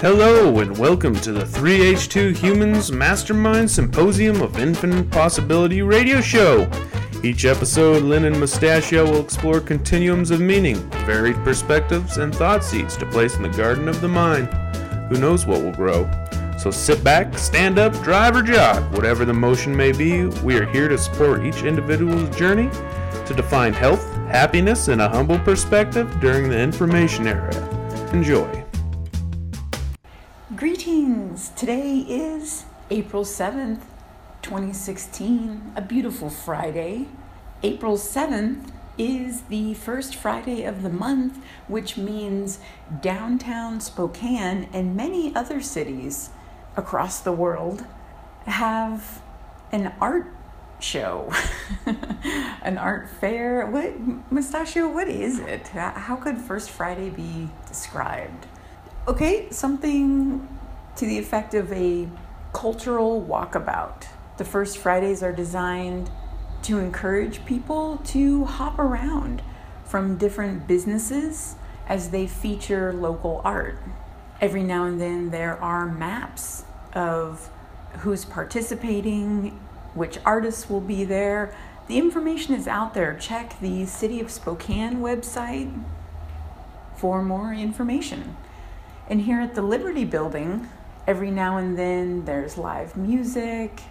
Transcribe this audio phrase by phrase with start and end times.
[0.00, 6.70] Hello, and welcome to the 3H2 Humans Mastermind Symposium of Infinite Possibility radio show.
[7.22, 12.96] Each episode, Lynn and Mustachio will explore continuums of meaning, varied perspectives, and thought seeds
[12.96, 14.48] to place in the garden of the mind.
[15.10, 16.10] Who knows what will grow?
[16.58, 20.64] So sit back, stand up, drive, or jog, whatever the motion may be, we are
[20.64, 22.70] here to support each individual's journey
[23.26, 27.54] to define health, happiness, and a humble perspective during the information era.
[28.14, 28.59] Enjoy.
[30.60, 31.52] Greetings!
[31.56, 33.80] Today is April 7th,
[34.42, 37.06] 2016, a beautiful Friday.
[37.62, 42.58] April 7th is the first Friday of the month, which means
[43.00, 46.28] downtown Spokane and many other cities
[46.76, 47.86] across the world
[48.44, 49.22] have
[49.72, 50.26] an art
[50.78, 51.32] show,
[52.60, 53.64] an art fair.
[53.64, 53.98] What,
[54.30, 55.68] Mustachio, what is it?
[55.68, 58.46] How could First Friday be described?
[59.08, 60.46] Okay, something
[60.96, 62.06] to the effect of a
[62.52, 64.04] cultural walkabout.
[64.36, 66.10] The First Fridays are designed
[66.64, 69.42] to encourage people to hop around
[69.84, 71.54] from different businesses
[71.88, 73.78] as they feature local art.
[74.38, 77.48] Every now and then, there are maps of
[78.00, 79.58] who's participating,
[79.94, 81.54] which artists will be there.
[81.88, 83.16] The information is out there.
[83.18, 85.82] Check the City of Spokane website
[86.96, 88.36] for more information.
[89.10, 90.68] And here at the Liberty Building,
[91.04, 93.82] every now and then there's live music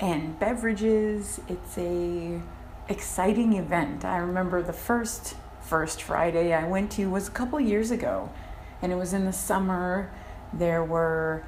[0.00, 1.40] and beverages.
[1.46, 2.42] It's a
[2.88, 4.04] exciting event.
[4.04, 8.32] I remember the first first Friday I went to was a couple years ago
[8.82, 10.10] and it was in the summer.
[10.52, 11.44] There were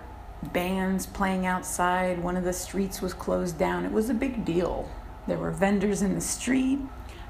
[0.52, 2.22] bands playing outside.
[2.22, 3.84] One of the streets was closed down.
[3.84, 4.88] It was a big deal.
[5.26, 6.78] There were vendors in the street.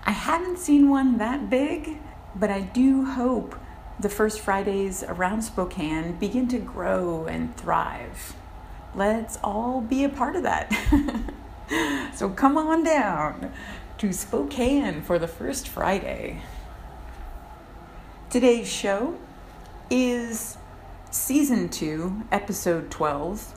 [0.04, 2.00] I haven't seen one that big,
[2.36, 3.58] but I do hope
[4.00, 8.34] the first Fridays around Spokane begin to grow and thrive.
[8.94, 10.72] Let's all be a part of that.
[12.14, 13.52] so come on down
[13.98, 16.40] to Spokane for the first Friday.
[18.30, 19.18] Today's show
[19.90, 20.56] is
[21.10, 23.54] season 2, episode 12.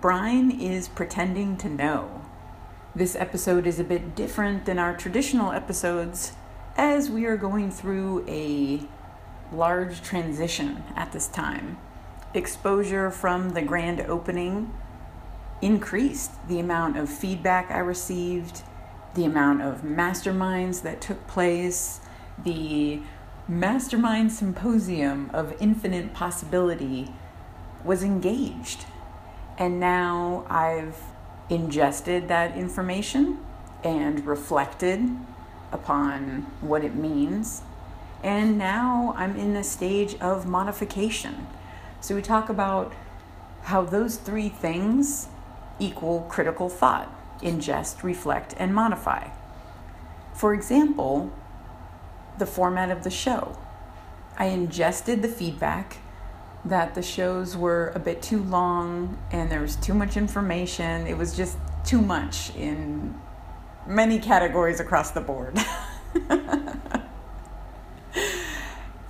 [0.00, 2.22] Brian is pretending to know.
[2.94, 6.34] This episode is a bit different than our traditional episodes
[6.76, 8.86] as we are going through a
[9.52, 11.78] large transition at this time.
[12.34, 14.72] Exposure from the grand opening
[15.62, 18.62] increased the amount of feedback I received,
[19.14, 22.00] the amount of masterminds that took place,
[22.44, 23.00] the
[23.48, 27.12] mastermind symposium of infinite possibility
[27.84, 28.84] was engaged.
[29.56, 30.98] And now I've
[31.48, 33.38] ingested that information
[33.82, 35.08] and reflected
[35.72, 37.62] upon what it means
[38.22, 41.46] and now I'm in a stage of modification.
[42.00, 42.92] So we talk about
[43.64, 45.28] how those three things
[45.78, 47.12] equal critical thought
[47.42, 49.28] ingest, reflect, and modify.
[50.32, 51.32] For example,
[52.38, 53.58] the format of the show.
[54.38, 55.98] I ingested the feedback
[56.64, 61.06] that the shows were a bit too long and there was too much information.
[61.06, 63.18] It was just too much in
[63.86, 65.58] many categories across the board.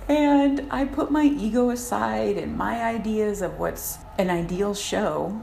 [0.07, 5.41] And I put my ego aside and my ideas of what's an ideal show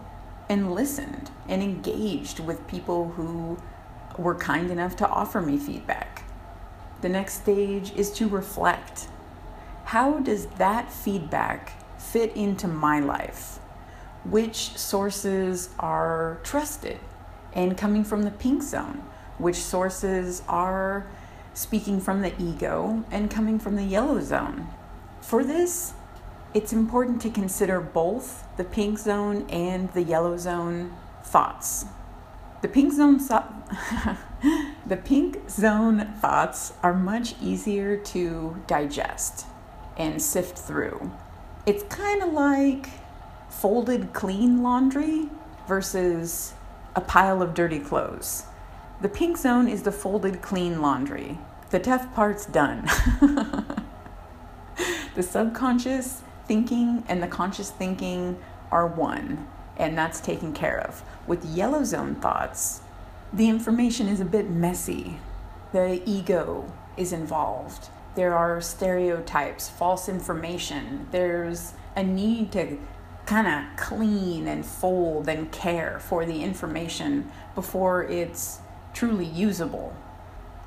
[0.48, 3.58] and listened and engaged with people who
[4.16, 6.24] were kind enough to offer me feedback.
[7.02, 9.08] The next stage is to reflect.
[9.84, 13.58] How does that feedback fit into my life?
[14.24, 16.98] Which sources are trusted
[17.52, 19.04] and coming from the pink zone?
[19.36, 21.06] Which sources are
[21.54, 24.68] speaking from the ego and coming from the yellow zone.
[25.20, 25.94] For this,
[26.52, 30.92] it's important to consider both the pink zone and the yellow zone
[31.24, 31.86] thoughts.
[32.62, 33.44] The pink zone so-
[34.86, 39.46] the pink zone thoughts are much easier to digest
[39.96, 41.12] and sift through.
[41.66, 42.88] It's kind of like
[43.48, 45.28] folded clean laundry
[45.66, 46.54] versus
[46.94, 48.44] a pile of dirty clothes.
[49.00, 51.38] The pink zone is the folded clean laundry.
[51.70, 52.84] The tough part's done.
[55.14, 58.38] the subconscious thinking and the conscious thinking
[58.70, 59.46] are one,
[59.76, 61.02] and that's taken care of.
[61.26, 62.82] With yellow zone thoughts,
[63.32, 65.18] the information is a bit messy.
[65.72, 67.88] The ego is involved.
[68.14, 71.08] There are stereotypes, false information.
[71.10, 72.78] There's a need to
[73.26, 78.60] kind of clean and fold and care for the information before it's
[78.94, 79.94] truly usable.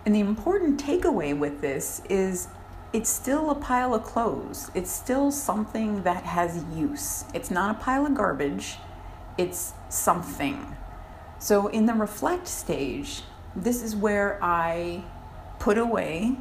[0.05, 2.49] And the important takeaway with this is
[2.93, 4.71] it's still a pile of clothes.
[4.73, 7.25] It's still something that has use.
[7.33, 8.77] It's not a pile of garbage,
[9.37, 10.75] it's something.
[11.39, 13.23] So, in the reflect stage,
[13.55, 15.03] this is where I
[15.59, 16.37] put away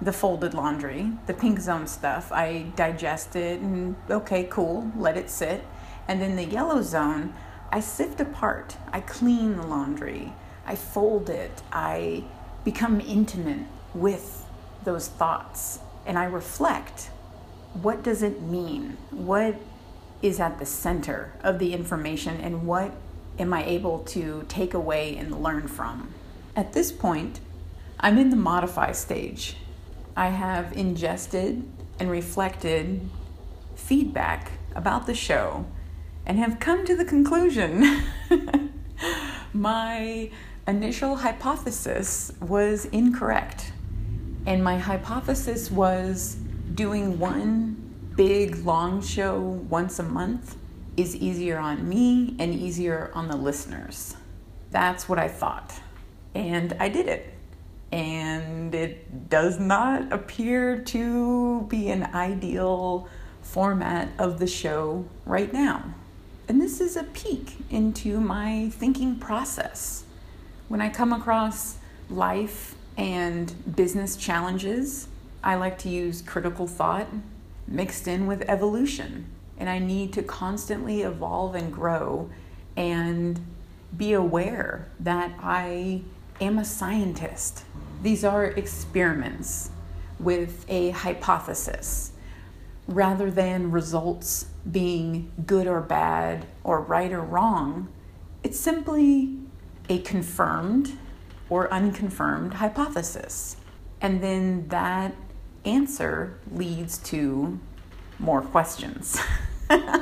[0.00, 2.30] the folded laundry, the pink zone stuff.
[2.30, 5.64] I digest it and okay, cool, let it sit.
[6.06, 7.34] And then the yellow zone,
[7.72, 10.34] I sift apart, I clean the laundry,
[10.66, 12.24] I fold it, I
[12.64, 14.44] become intimate with
[14.84, 17.10] those thoughts and I reflect
[17.82, 18.96] what does it mean?
[19.10, 19.56] What
[20.22, 22.92] is at the center of the information and what
[23.38, 26.14] am I able to take away and learn from?
[26.54, 27.40] At this point,
[28.00, 29.56] I'm in the modify stage.
[30.16, 31.68] I have ingested
[32.00, 33.08] and reflected
[33.74, 35.66] feedback about the show
[36.24, 38.02] and have come to the conclusion
[39.52, 40.30] my
[40.66, 43.72] initial hypothesis was incorrect.
[44.46, 46.36] And my hypothesis was
[46.74, 50.56] doing one big long show once a month
[50.96, 54.16] is easier on me and easier on the listeners.
[54.70, 55.74] That's what I thought.
[56.34, 57.34] And I did it.
[57.92, 63.08] And it does not appear to be an ideal
[63.42, 65.94] format of the show right now.
[66.48, 70.04] And this is a peek into my thinking process.
[70.68, 71.76] When I come across
[72.10, 75.06] life and business challenges,
[75.44, 77.06] I like to use critical thought
[77.68, 79.26] mixed in with evolution.
[79.58, 82.30] And I need to constantly evolve and grow
[82.76, 83.40] and
[83.96, 86.02] be aware that I
[86.40, 87.64] am a scientist.
[88.02, 89.70] These are experiments
[90.18, 92.10] with a hypothesis
[92.88, 97.88] rather than results being good or bad or right or wrong.
[98.42, 99.38] It's simply
[99.88, 100.92] a confirmed
[101.48, 103.56] or unconfirmed hypothesis.
[104.00, 105.14] And then that
[105.64, 107.58] answer leads to
[108.18, 109.20] more questions.
[109.70, 109.98] uh,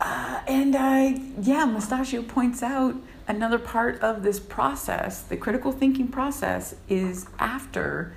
[0.00, 2.96] and I, yeah, Mustachio points out
[3.26, 8.14] another part of this process, the critical thinking process, is after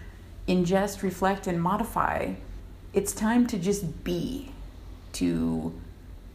[0.48, 2.34] ingest, reflect, and modify.
[2.94, 4.52] It's time to just be,
[5.14, 5.74] to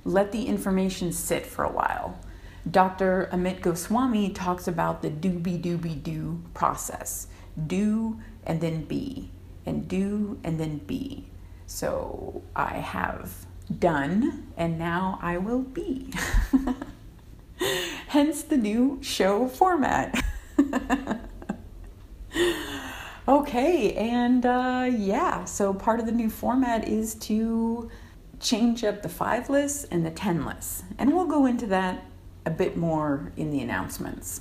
[0.05, 2.19] let the information sit for a while.
[2.71, 3.29] Dr.
[3.33, 7.29] Amit Goswami talks about the doobie doobie do process
[7.67, 9.31] do and then be,
[9.65, 11.27] and do and then be.
[11.67, 13.47] So I have
[13.79, 16.13] done and now I will be.
[18.09, 20.23] Hence the new show format.
[23.29, 27.91] okay, and uh, yeah, so part of the new format is to
[28.39, 30.85] change up the five lists and the 10 lists.
[30.99, 32.05] And we'll go into that
[32.47, 34.41] a bit more in the announcements.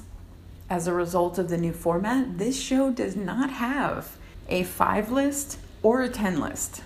[0.69, 4.17] As a result of the new format, this show does not have
[4.47, 6.81] a five list or a 10 list.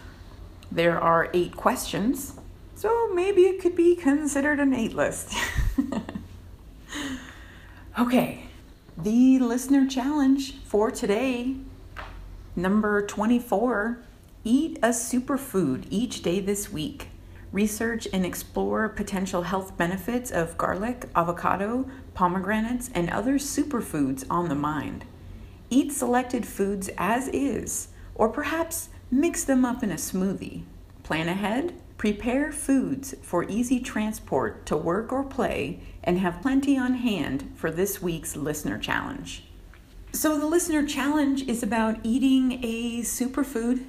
[0.72, 2.34] There are eight questions,
[2.74, 5.36] so maybe it could be considered an eight list.
[8.00, 8.46] okay,
[8.98, 11.58] the listener challenge for today,
[12.56, 14.00] number 24
[14.46, 17.09] Eat a superfood each day this week.
[17.52, 24.56] Research and explore potential health benefits of garlic, avocado, pomegranates, and other superfoods on the
[24.56, 25.06] mind.
[25.72, 30.64] Eat selected foods as is, or perhaps mix them up in a smoothie.
[31.02, 36.94] Plan ahead, prepare foods for easy transport to work or play, and have plenty on
[36.96, 39.46] hand for this week's listener challenge.
[40.12, 43.86] So, the listener challenge is about eating a superfood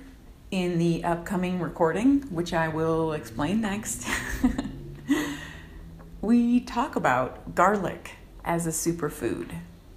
[0.50, 4.06] in the upcoming recording, which I will explain next,
[6.20, 8.12] we talk about garlic
[8.44, 9.54] as a superfood.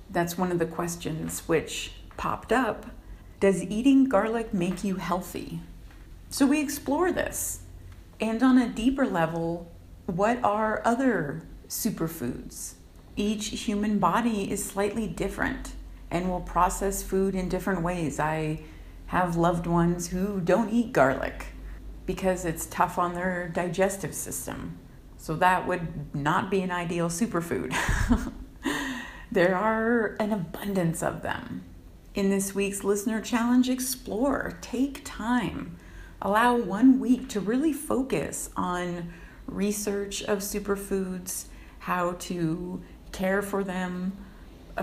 [0.10, 2.86] That's one of the questions which popped up.
[3.39, 5.60] Does eating garlic make you healthy?
[6.29, 7.62] So we explore this.
[8.19, 9.72] And on a deeper level,
[10.05, 12.75] what are other superfoods?
[13.15, 15.74] Each human body is slightly different
[16.12, 18.19] and will process food in different ways.
[18.19, 18.60] I
[19.07, 21.48] have loved ones who don't eat garlic
[22.05, 24.77] because it's tough on their digestive system.
[25.17, 27.74] So that would not be an ideal superfood.
[29.31, 31.63] there are an abundance of them.
[32.13, 35.77] In this week's listener challenge, explore, take time,
[36.22, 39.13] allow one week to really focus on
[39.48, 41.45] research of superfoods,
[41.79, 42.81] how to
[43.12, 44.15] care for them.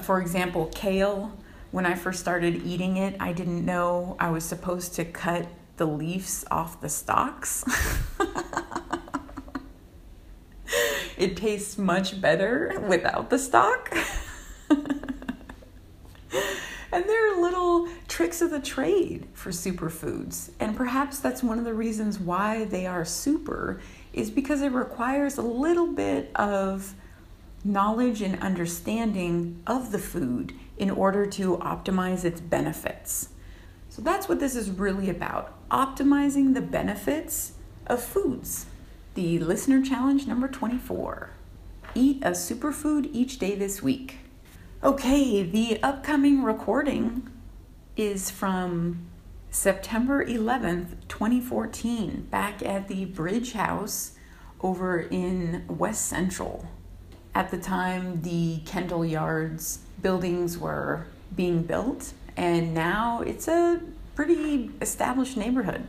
[0.03, 1.39] For example, kale
[1.71, 5.47] when I first started eating it, I didn't know I was supposed to cut
[5.77, 7.65] the leaves off the stalks.
[11.17, 13.97] it tastes much better without the stalk.
[14.71, 15.05] and
[16.91, 20.51] there are little tricks of the trade for superfoods.
[20.59, 23.81] And perhaps that's one of the reasons why they are super,
[24.13, 26.95] is because it requires a little bit of
[27.63, 33.29] knowledge and understanding of the food in order to optimize its benefits.
[33.91, 37.53] So that's what this is really about optimizing the benefits
[37.87, 38.65] of foods.
[39.15, 41.31] The listener challenge number 24
[41.95, 44.19] Eat a superfood each day this week.
[44.83, 47.29] Okay, the upcoming recording
[47.97, 49.07] is from
[49.51, 54.13] September 11th, 2014, back at the Bridge House
[54.63, 56.69] over in West Central.
[57.35, 63.81] At the time, the Kendall Yards buildings were being built, and now it's a
[64.15, 65.87] pretty established neighborhood.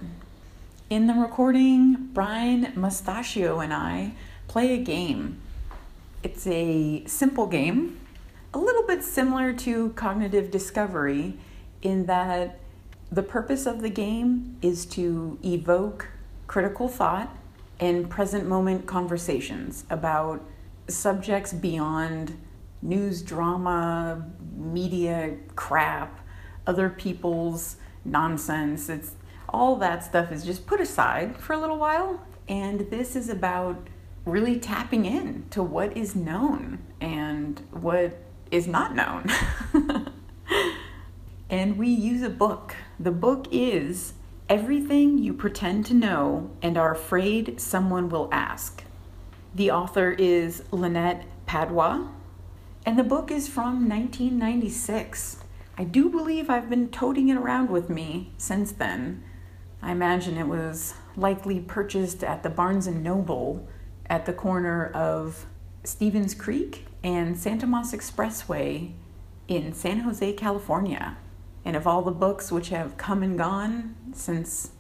[0.89, 4.13] In the recording, Brian Mustachio and I
[4.47, 5.41] play a game.
[6.23, 7.99] It's a simple game,
[8.53, 11.37] a little bit similar to cognitive discovery,
[11.81, 12.59] in that
[13.11, 16.09] the purpose of the game is to evoke
[16.47, 17.35] critical thought
[17.79, 20.43] and present moment conversations about
[20.87, 22.37] subjects beyond
[22.81, 26.19] news drama, media crap,
[26.67, 28.89] other people's nonsense.
[28.89, 29.15] It's
[29.49, 32.21] all that stuff is just put aside for a little while.
[32.47, 33.87] And this is about
[34.25, 38.17] really tapping in to what is known and what
[38.51, 39.27] is not known.
[41.49, 42.75] and we use a book.
[42.99, 44.13] The book is
[44.49, 48.83] Everything You Pretend to Know and Are Afraid Someone Will Ask.
[49.55, 52.09] The author is Lynette Padwa,
[52.85, 55.37] and the book is from 1996.
[55.77, 59.23] I do believe I've been toting it around with me since then.
[59.81, 63.67] I imagine it was likely purchased at the Barnes and Noble
[64.07, 65.45] at the corner of
[65.83, 68.93] Stevens Creek and San Tomas Expressway
[69.47, 71.17] in San Jose, California.
[71.63, 74.71] And of all the books which have come and gone since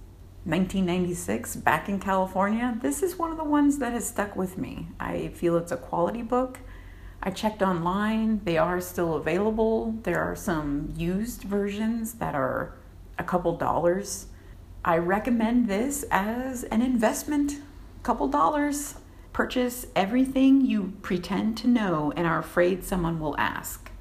[0.45, 4.87] 1996 back in California, this is one of the ones that has stuck with me.
[4.99, 6.59] I feel it's a quality book.
[7.23, 9.95] I checked online, they are still available.
[10.03, 12.73] There are some used versions that are
[13.19, 14.25] a couple dollars.
[14.83, 17.61] I recommend this as an investment,
[18.01, 18.95] couple dollars.
[19.33, 23.91] Purchase everything you pretend to know and are afraid someone will ask.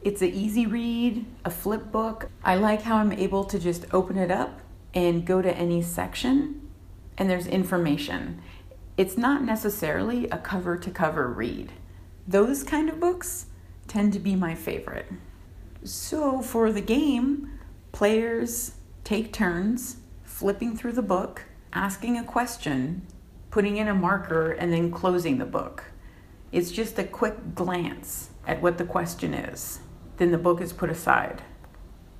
[0.00, 2.30] It's an easy read, a flip book.
[2.42, 4.60] I like how I'm able to just open it up
[4.94, 6.70] and go to any section
[7.18, 8.40] and there's information.
[8.96, 11.70] It's not necessarily a cover to cover read.
[12.26, 13.46] Those kind of books
[13.88, 15.06] tend to be my favorite.
[15.84, 17.58] So for the game,
[17.90, 18.72] players
[19.04, 23.06] take turns flipping through the book, asking a question,
[23.50, 25.84] putting in a marker, and then closing the book.
[26.52, 29.80] It's just a quick glance at what the question is.
[30.16, 31.42] Then the book is put aside.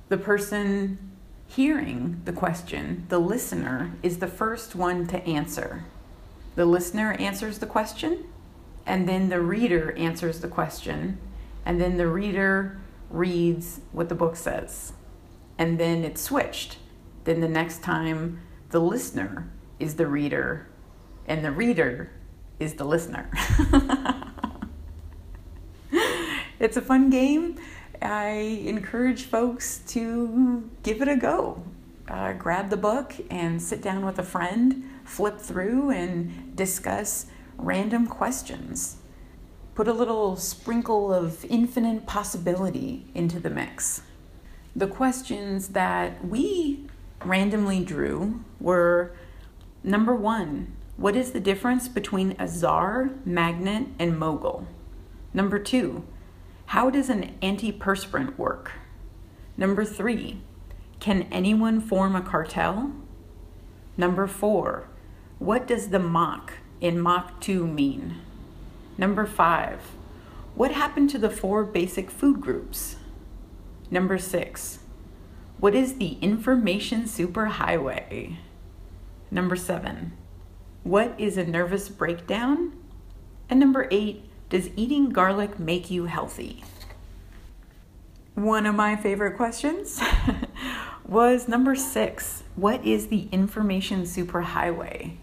[0.09, 1.11] The person
[1.47, 5.85] hearing the question, the listener, is the first one to answer.
[6.55, 8.25] The listener answers the question,
[8.85, 11.17] and then the reader answers the question,
[11.65, 14.93] and then the reader reads what the book says.
[15.57, 16.77] And then it's switched.
[17.23, 19.49] Then the next time, the listener
[19.79, 20.67] is the reader,
[21.27, 22.11] and the reader
[22.59, 23.29] is the listener.
[26.59, 27.57] it's a fun game.
[28.01, 31.63] I encourage folks to give it a go.
[32.09, 38.07] Uh, grab the book and sit down with a friend, flip through, and discuss random
[38.07, 38.97] questions.
[39.75, 44.01] Put a little sprinkle of infinite possibility into the mix.
[44.75, 46.87] The questions that we
[47.25, 49.15] randomly drew were
[49.83, 54.67] number one, what is the difference between a czar, magnet, and mogul?
[55.33, 56.03] Number two,
[56.67, 58.71] how does an antiperspirant work?
[59.57, 60.41] Number three,
[60.99, 62.91] can anyone form a cartel?
[63.97, 64.87] Number four,
[65.39, 68.19] what does the Mach in Mach 2 mean?
[68.97, 69.79] Number five,
[70.53, 72.97] what happened to the four basic food groups?
[73.89, 74.79] Number six,
[75.59, 78.35] what is the information superhighway?
[79.31, 80.11] Number seven,
[80.83, 82.73] what is a nervous breakdown?
[83.49, 86.65] And number eight, does eating garlic make you healthy?
[88.35, 90.01] One of my favorite questions
[91.07, 95.15] was number six What is the information superhighway?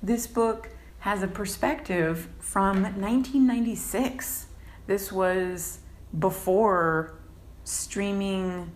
[0.00, 0.68] This book
[1.02, 4.46] has a perspective from 1996.
[4.86, 5.80] This was
[6.16, 7.14] before
[7.64, 8.70] streaming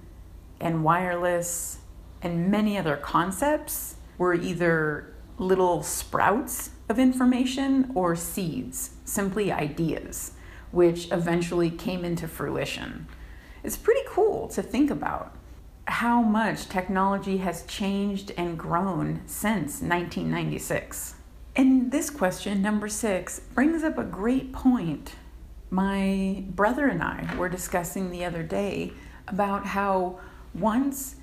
[0.61, 1.79] and wireless
[2.23, 10.33] and many other concepts were either little sprouts of information or seeds, simply ideas,
[10.73, 13.07] which eventually came into fruition.
[13.63, 15.33] It's pretty cool to think about.
[15.89, 21.16] how much technology has changed and grown since 1996.
[21.57, 25.15] And this question, number six, brings up a great point.
[25.71, 28.93] My brother and I were discussing the other day
[29.27, 30.21] about how
[30.55, 31.17] once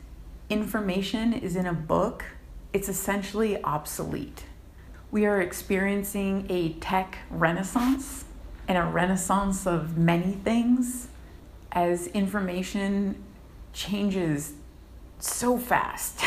[0.49, 2.25] information is in a book,
[2.73, 4.45] it's essentially obsolete.
[5.11, 8.25] We are experiencing a tech renaissance
[8.67, 11.09] and a renaissance of many things
[11.71, 13.23] as information
[13.71, 14.53] changes
[15.19, 16.21] so fast.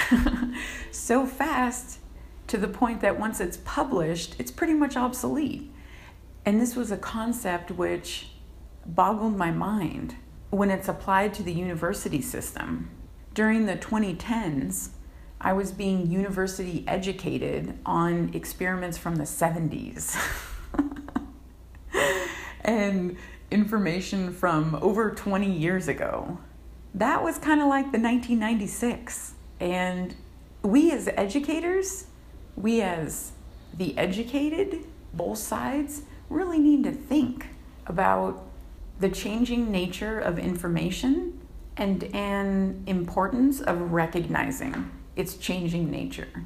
[0.92, 1.98] so fast
[2.48, 5.72] to the point that once it's published, it's pretty much obsolete.
[6.44, 8.28] And this was a concept which
[8.84, 10.16] boggled my mind
[10.50, 12.90] when it's applied to the university system.
[13.34, 14.90] During the 2010s,
[15.40, 20.16] I was being university educated on experiments from the 70s
[22.62, 23.16] and
[23.50, 26.38] information from over 20 years ago.
[26.94, 29.34] That was kind of like the 1996.
[29.60, 30.14] And
[30.62, 32.06] we as educators,
[32.56, 33.32] we as
[33.76, 37.48] the educated, both sides, really need to think
[37.86, 38.42] about
[38.98, 41.38] the changing nature of information
[41.76, 46.44] and an importance of recognizing its changing nature.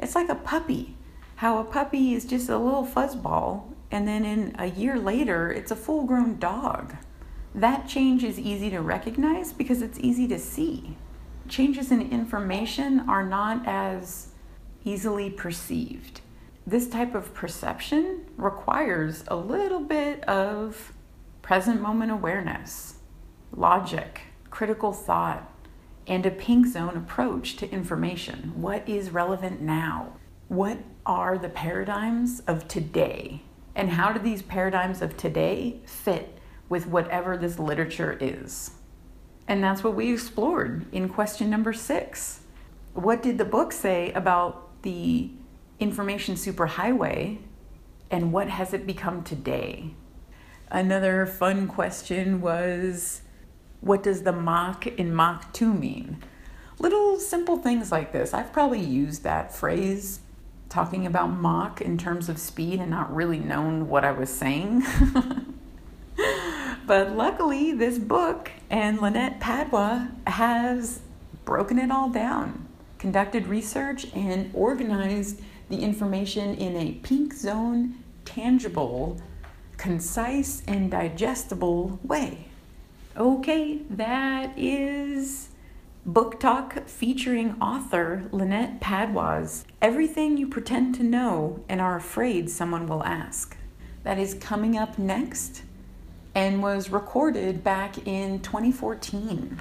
[0.00, 0.96] It's like a puppy,
[1.36, 5.70] how a puppy is just a little fuzzball, and then in a year later, it's
[5.70, 6.96] a full grown dog.
[7.54, 10.96] That change is easy to recognize because it's easy to see.
[11.48, 14.31] Changes in information are not as
[14.84, 16.20] easily perceived.
[16.66, 20.92] This type of perception requires a little bit of
[21.42, 22.96] present moment awareness,
[23.54, 25.52] logic, critical thought,
[26.06, 28.52] and a pink zone approach to information.
[28.56, 30.14] What is relevant now?
[30.48, 33.42] What are the paradigms of today?
[33.74, 38.72] And how do these paradigms of today fit with whatever this literature is?
[39.48, 42.40] And that's what we explored in question number six.
[42.94, 45.30] What did the book say about the
[45.78, 47.38] information superhighway
[48.10, 49.94] and what has it become today?
[50.70, 53.22] Another fun question was
[53.80, 56.22] what does the Mach in Mach 2 mean?
[56.78, 58.32] Little simple things like this.
[58.32, 60.20] I've probably used that phrase
[60.68, 64.82] talking about Mach in terms of speed and not really known what I was saying.
[66.86, 71.00] but luckily, this book and Lynette Padwa has
[71.44, 72.68] broken it all down,
[73.02, 77.92] conducted research, and organized the information in a pink zone,
[78.24, 79.20] tangible,
[79.76, 82.46] concise, and digestible way.
[83.16, 85.48] Okay, that is
[86.06, 89.64] Book Talk featuring author Lynette Padwa's.
[89.82, 93.56] Everything you pretend to know and are afraid someone will ask.
[94.04, 95.64] That is coming up next
[96.36, 99.60] and was recorded back in 2014.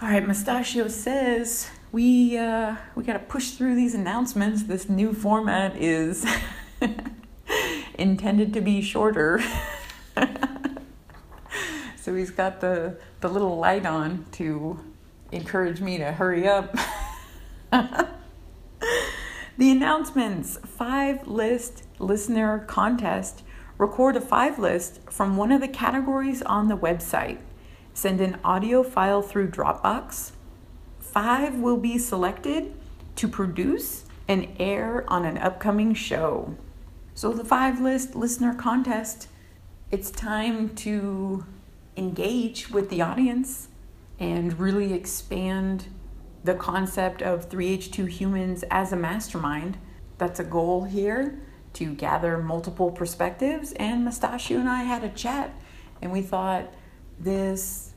[0.00, 4.64] All right, Mustachio says we uh, we got to push through these announcements.
[4.64, 6.26] This new format is
[7.94, 9.42] intended to be shorter.
[12.00, 14.80] So he's got the, the little light on to
[15.32, 16.74] encourage me to hurry up.
[17.70, 18.10] the
[19.58, 23.42] announcements five list listener contest.
[23.76, 27.38] Record a five list from one of the categories on the website.
[27.92, 30.32] Send an audio file through Dropbox.
[31.12, 32.72] Five will be selected
[33.16, 36.54] to produce and air on an upcoming show.
[37.14, 39.26] So, the five list listener contest,
[39.90, 41.44] it's time to
[41.96, 43.68] engage with the audience
[44.20, 45.88] and really expand
[46.44, 49.78] the concept of 3H2 humans as a mastermind.
[50.18, 51.40] That's a goal here
[51.72, 53.72] to gather multiple perspectives.
[53.72, 55.60] And Mustachio and I had a chat,
[56.00, 56.72] and we thought
[57.18, 57.94] this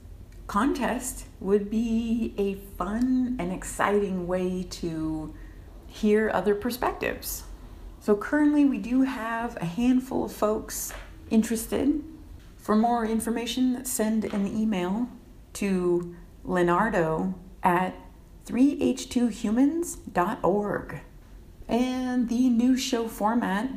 [0.47, 5.35] contest would be a fun and exciting way to
[5.87, 7.43] hear other perspectives.
[7.99, 10.93] So, currently, we do have a handful of folks
[11.29, 12.01] interested
[12.57, 15.09] for more information, send an email
[15.53, 17.93] to Leonardo at
[18.45, 21.01] 3h2humans.org.
[21.67, 23.69] And the new show format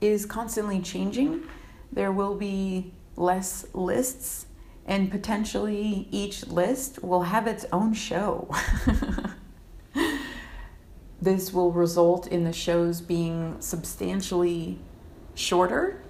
[0.00, 1.42] is constantly changing.
[1.90, 4.44] There will be less lists,
[4.88, 8.48] and potentially each list will have its own show.
[11.20, 14.78] this will result in the shows being substantially
[15.34, 16.02] shorter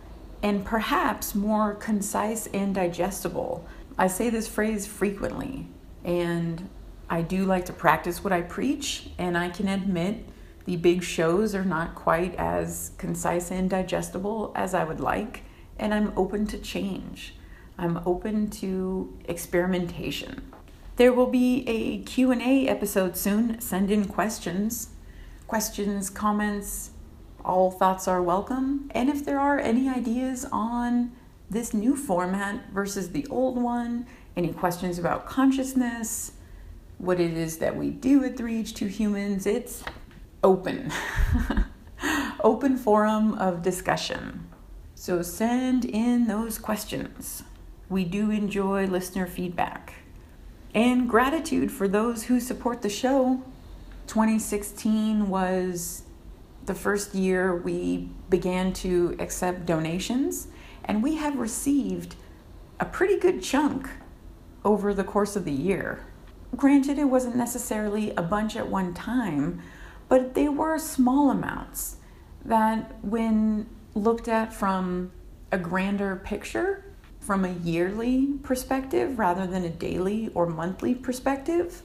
[0.45, 3.67] and perhaps more concise and digestible.
[3.99, 5.67] I say this phrase frequently,
[6.05, 6.71] and
[7.11, 10.25] I do like to practice what I preach, and I can admit
[10.67, 15.43] the big shows are not quite as concise and digestible as I would like,
[15.81, 17.35] and I'm open to change.
[17.79, 20.53] I'm open to experimentation.
[20.97, 23.61] There will be a Q&A episode soon.
[23.61, 24.89] Send in questions.
[25.47, 26.91] Questions, comments,
[27.45, 28.91] all thoughts are welcome.
[28.91, 31.13] And if there are any ideas on
[31.49, 36.33] this new format versus the old one, any questions about consciousness,
[36.99, 39.85] what it is that we do at 3H2 Humans, it's
[40.43, 40.91] open.
[42.43, 44.49] open forum of discussion.
[44.97, 47.45] So send in those questions.
[47.89, 49.95] We do enjoy listener feedback.
[50.75, 53.43] And gratitude for those who support the show.
[54.07, 56.03] 2016 was
[56.67, 60.49] the first year we began to accept donations,
[60.85, 62.15] and we have received
[62.79, 63.89] a pretty good chunk
[64.65, 66.05] over the course of the year.
[66.57, 69.63] Granted, it wasn't necessarily a bunch at one time,
[70.09, 71.97] but they were small amounts
[72.45, 75.11] that, when looked at from
[75.51, 76.85] a grander picture,
[77.29, 81.83] from a yearly perspective rather than a daily or monthly perspective,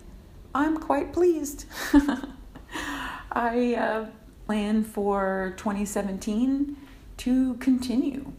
[0.55, 1.65] I'm quite pleased.
[3.33, 4.05] I uh,
[4.45, 6.77] plan for 2017
[7.17, 8.31] to continue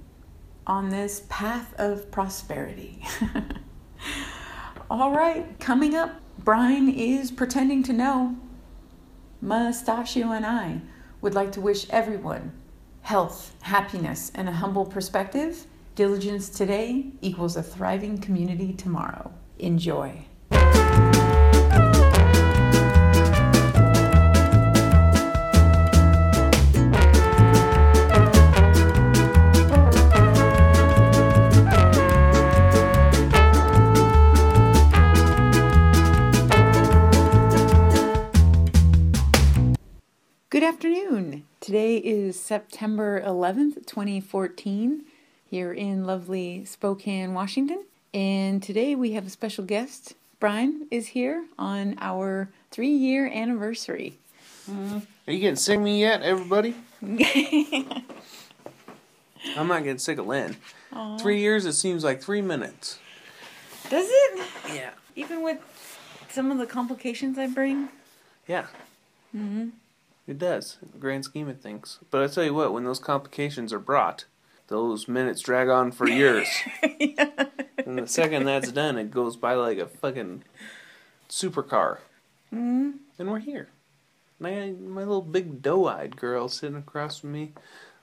[0.67, 3.05] on this path of prosperity.
[4.91, 8.35] All right, coming up, Brian is pretending to know.
[9.43, 10.81] Mustachio and I
[11.21, 12.53] would like to wish everyone
[13.03, 15.67] health, happiness, and a humble perspective.
[15.95, 19.33] Diligence today equals a thriving community tomorrow.
[19.61, 20.25] Enjoy.
[40.51, 41.45] Good afternoon.
[41.61, 45.05] Today is September 11th, 2014,
[45.55, 47.85] here in lovely Spokane, Washington.
[48.13, 50.15] And today we have a special guest.
[50.41, 54.19] Brian is here on our three year anniversary.
[54.69, 56.75] Are you getting sick of me yet, everybody?
[57.01, 57.29] I'm
[59.69, 60.57] not getting sick of Lynn.
[61.21, 62.99] Three years, it seems like three minutes.
[63.89, 64.47] Does it?
[64.75, 64.91] Yeah.
[65.15, 65.61] Even with
[66.31, 67.91] some of the complications I bring?
[68.49, 68.67] Yeah.
[69.33, 69.69] Mm-hmm.
[70.27, 72.01] It does, in the grand scheme of things.
[72.11, 74.25] But I tell you what, when those complications are brought,
[74.69, 76.49] those minutes drag on for years.
[77.87, 80.43] And the second that's done, it goes by like a fucking
[81.29, 81.99] supercar.
[82.53, 82.93] Mm-hmm.
[83.19, 83.69] And we're here.
[84.41, 87.53] My, my little big doe-eyed girl sitting across from me,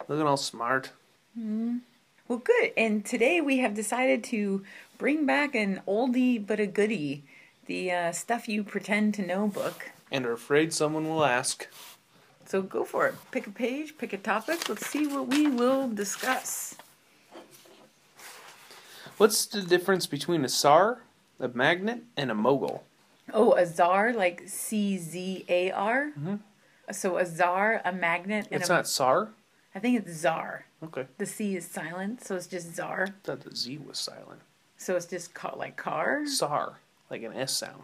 [0.07, 0.91] looking all smart.
[1.35, 2.71] Well, good.
[2.77, 4.63] And today we have decided to
[4.97, 7.23] bring back an oldie but a goodie
[7.65, 9.91] the uh, Stuff You Pretend to Know book.
[10.11, 11.67] And are afraid someone will ask.
[12.51, 13.15] So go for it.
[13.31, 14.67] Pick a page, pick a topic.
[14.67, 16.75] Let's see what we will discuss.
[19.15, 21.01] What's the difference between a SAR,
[21.39, 22.83] a magnet, and a mogul?
[23.33, 26.11] Oh, a czar, like C Z A R.
[26.19, 26.39] Mhm.
[26.91, 29.29] So a czar, a magnet, and It's a, not SAR?
[29.73, 30.65] I think it's czar.
[30.83, 31.07] Okay.
[31.19, 33.05] The C is silent, so it's just czar.
[33.07, 34.41] I thought the Z was silent.
[34.77, 36.27] So it's just ca- like car.
[36.27, 37.83] SAR, like an S sound.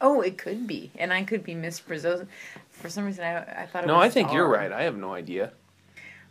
[0.00, 2.28] Oh, it could be, and I could be mispronouncing.
[2.70, 4.04] For some reason, I, I thought it No, was.
[4.06, 4.70] I think you're right.
[4.70, 5.52] I have no idea.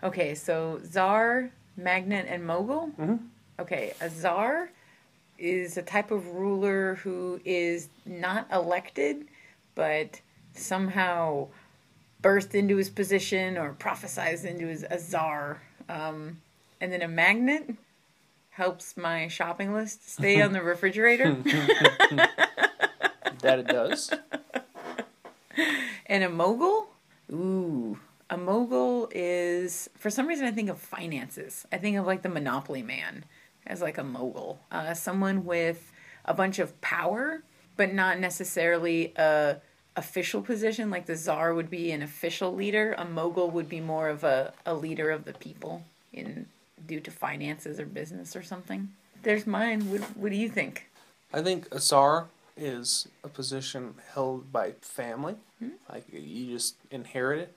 [0.03, 2.91] Okay, so czar, magnet, and mogul.
[2.97, 3.19] Mhm.
[3.59, 4.69] Okay, a czar
[5.37, 9.27] is a type of ruler who is not elected,
[9.75, 10.21] but
[10.53, 11.47] somehow
[12.23, 15.61] birthed into his position or prophesized into his a czar.
[15.89, 16.37] Um,
[16.79, 17.69] and then a magnet
[18.51, 21.35] helps my shopping list stay on the refrigerator.
[23.47, 24.11] That it does.
[26.09, 26.87] And a mogul?
[27.31, 27.99] Ooh.
[28.29, 31.65] A mogul is, for some reason, I think of finances.
[31.71, 33.25] I think of like the Monopoly man
[33.65, 34.59] as like a mogul.
[34.71, 35.91] Uh, someone with
[36.23, 37.43] a bunch of power,
[37.75, 39.57] but not necessarily a
[39.97, 40.89] official position.
[40.89, 42.95] Like the czar would be an official leader.
[42.97, 45.83] A mogul would be more of a, a leader of the people
[46.13, 46.45] in
[46.85, 48.89] due to finances or business or something.
[49.23, 49.91] There's mine.
[49.91, 50.89] What, what do you think?
[51.33, 55.35] I think a SAR is a position held by family.
[55.59, 55.69] Hmm?
[55.89, 57.55] Like you just inherit it.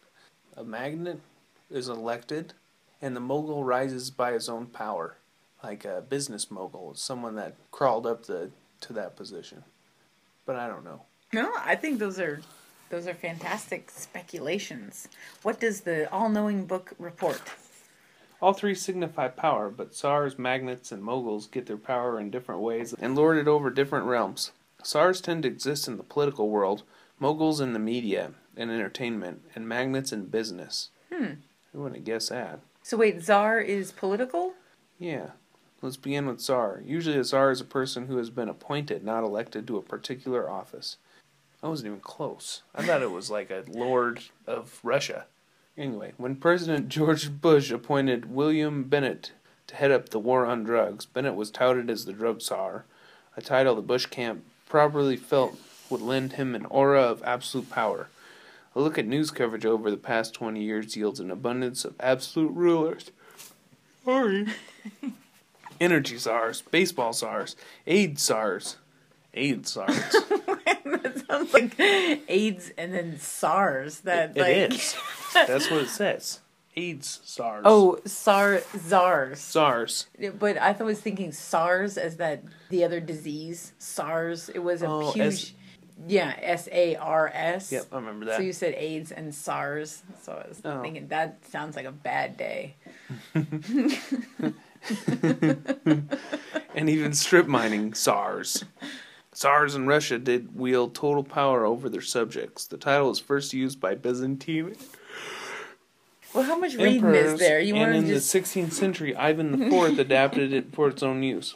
[0.56, 1.20] A magnet
[1.70, 2.54] is elected,
[3.00, 5.16] and the mogul rises by his own power.
[5.62, 8.50] Like a business mogul someone that crawled up the
[8.82, 9.64] to that position.
[10.46, 11.02] But I don't know.
[11.32, 12.40] No, I think those are
[12.88, 15.08] those are fantastic speculations.
[15.42, 17.40] What does the all-knowing book report?
[18.42, 22.94] All three signify power, but SARs, magnates, and moguls get their power in different ways
[22.94, 24.50] and lord it over different realms.
[24.82, 26.82] SARs tend to exist in the political world,
[27.18, 30.90] moguls in the media and entertainment, and magnets in business.
[31.12, 31.34] Hmm.
[31.72, 32.60] Who wouldn't guess that?
[32.82, 34.54] So wait, czar is political?
[34.98, 35.30] Yeah.
[35.82, 36.82] Let's begin with Tsar.
[36.84, 40.48] Usually, a Tsar is a person who has been appointed, not elected, to a particular
[40.50, 40.98] office.
[41.62, 42.62] I wasn't even close.
[42.74, 45.26] I thought it was like a lord of Russia.
[45.78, 49.32] Anyway, when President George Bush appointed William Bennett
[49.68, 52.84] to head up the war on drugs, Bennett was touted as the drug czar,
[53.36, 55.58] a title the Bush camp probably felt
[55.90, 58.08] would lend him an aura of absolute power.
[58.74, 62.52] A look at news coverage over the past 20 years yields an abundance of absolute
[62.54, 63.10] rulers.
[64.04, 64.46] Sorry.
[65.80, 67.56] Energy czars, baseball czars,
[67.86, 68.76] AIDS czars,
[69.34, 69.96] AIDS czars.
[70.84, 74.00] that sounds like AIDS and then SARS.
[74.00, 74.94] That It like is.
[75.34, 76.40] That's what it says.
[76.76, 77.62] AIDS SARS.
[77.64, 79.40] oh SARS SARS.
[79.40, 80.06] SARS.
[80.38, 84.48] But I thought I was thinking SARS as that the other disease SARS.
[84.50, 85.26] It was a Oh, huge.
[85.26, 85.52] S-
[86.08, 87.70] yeah, S A R S.
[87.72, 88.36] Yep, I remember that.
[88.36, 90.02] So you said AIDS and SARS.
[90.22, 90.80] So I was Oh.
[90.80, 92.76] thinking that sounds like a bad day.
[96.74, 98.64] and even strip mining SARS.
[99.32, 102.66] SARS and Russia did wield total power over their subjects.
[102.66, 104.74] The title was first used by Byzantine
[106.34, 107.60] Well, how much reading is there?
[107.60, 111.02] You and want in to just the 16th century, Ivan IV adapted it for its
[111.02, 111.54] own use.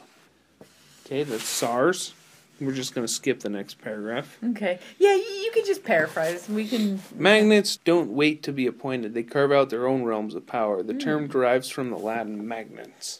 [1.05, 2.13] Okay, that's SARS.
[2.59, 4.37] We're just going to skip the next paragraph.
[4.51, 4.79] okay?
[4.97, 6.47] Yeah, you, you can just paraphrase.
[6.49, 7.01] We can.
[7.13, 9.13] Magnates don't wait to be appointed.
[9.13, 10.81] They carve out their own realms of power.
[10.81, 10.99] The Hmm.
[10.99, 13.19] term derives from the Latin magnans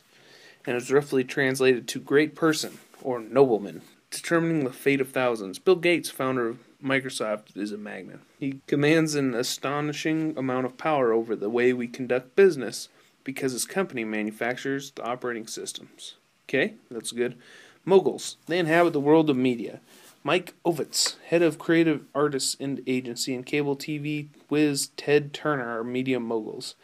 [0.65, 5.59] and is roughly translated to great person or nobleman, determining the fate of thousands.
[5.59, 8.19] Bill Gates, founder of Microsoft, is a magnet.
[8.39, 12.89] He commands an astonishing amount of power over the way we conduct business
[13.23, 16.15] because his company manufactures the operating systems.
[16.47, 17.35] Okay, that's good.
[17.85, 18.37] Moguls.
[18.47, 19.79] They inhabit the world of media.
[20.23, 25.83] Mike Ovitz, head of creative artists and agency and cable TV whiz Ted Turner are
[25.83, 26.75] media moguls.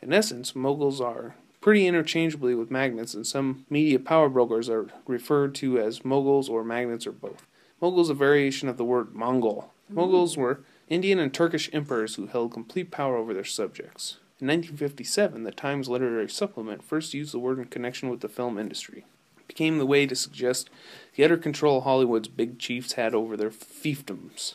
[0.00, 5.54] In essence, moguls are pretty interchangeably with magnets, and some media power brokers are referred
[5.56, 7.46] to as moguls or magnets or both.
[7.84, 9.70] Mogul is a variation of the word Mongol.
[9.84, 9.94] Mm-hmm.
[9.96, 14.16] Moguls were Indian and Turkish emperors who held complete power over their subjects.
[14.40, 18.58] In 1957, the Times Literary Supplement first used the word in connection with the film
[18.58, 19.04] industry.
[19.36, 20.70] It became the way to suggest
[21.14, 24.54] the utter control Hollywood's big chiefs had over their fiefdoms.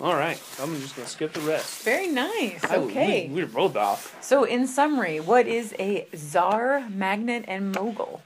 [0.00, 1.84] All right, I'm just gonna skip the rest.
[1.84, 2.64] Very nice.
[2.64, 3.28] I- Okay.
[3.28, 4.16] we, we're both off.
[4.20, 8.22] So, in summary, what is a czar, magnet, and mogul?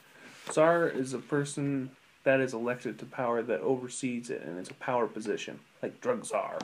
[0.48, 1.90] Tsar is a person
[2.24, 6.24] that is elected to power that oversees it, and it's a power position, like drug
[6.24, 6.58] czar.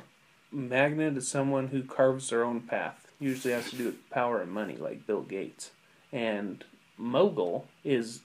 [0.50, 3.06] Magnet is someone who carves their own path.
[3.20, 5.72] Usually has to do with power and money, like Bill Gates.
[6.12, 6.64] And
[6.96, 8.20] mogul is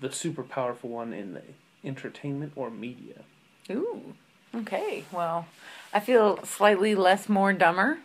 [0.00, 1.42] the super powerful one in the
[1.84, 3.22] entertainment or media.
[3.70, 4.14] Ooh.
[4.54, 5.04] Okay.
[5.10, 5.46] Well,
[5.92, 7.98] I feel slightly less more dumber.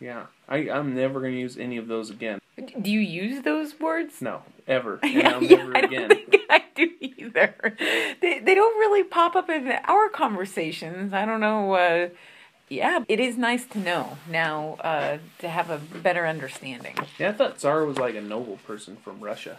[0.00, 2.38] Yeah, I, I'm never going to use any of those again.
[2.80, 4.20] Do you use those words?
[4.22, 4.98] No, ever.
[5.02, 6.08] And Yeah, I'll yeah, never I again.
[6.08, 7.76] think I do either.
[8.20, 11.12] They they don't really pop up in our conversations.
[11.12, 11.74] I don't know.
[11.74, 12.08] Uh,
[12.68, 16.96] yeah, it is nice to know now uh, to have a better understanding.
[17.18, 19.58] Yeah, I thought Tsar was like a noble person from Russia.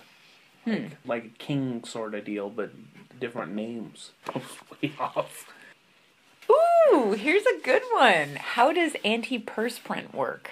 [0.65, 0.71] Hmm.
[0.71, 2.71] Like, like a king sort of deal, but
[3.19, 4.12] different names.
[4.82, 5.47] Way off.
[6.51, 8.36] Ooh, here's a good one.
[8.36, 10.51] How does antiperspirant work?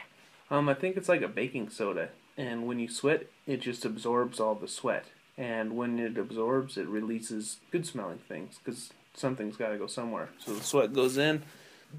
[0.49, 4.39] Um, I think it's like a baking soda, and when you sweat, it just absorbs
[4.39, 5.05] all the sweat.
[5.37, 10.29] And when it absorbs, it releases good smelling things, because something's got to go somewhere.
[10.39, 11.43] So the sweat goes in,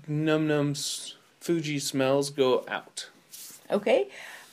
[0.08, 3.10] num nums, Fuji smells go out.
[3.70, 4.08] Okay.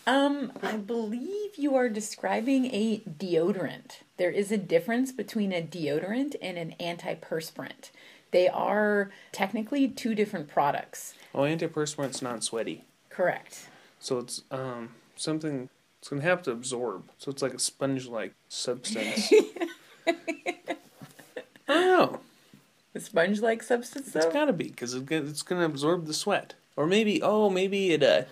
[0.07, 4.01] Um, I believe you are describing a deodorant.
[4.17, 7.89] There is a difference between a deodorant and an antiperspirant.
[8.29, 11.15] They are technically two different products.
[11.33, 12.83] Oh, antiperspirant's not sweaty.
[13.09, 13.67] Correct.
[13.99, 15.69] So it's um something
[16.05, 17.09] it's gonna have to absorb.
[17.17, 19.33] So it's like a sponge like substance.
[20.07, 20.13] I
[21.67, 22.19] don't know.
[22.93, 24.31] A sponge like substance, It's though?
[24.31, 26.53] gotta be because it's gonna absorb the sweat.
[26.75, 28.25] Or maybe oh maybe it uh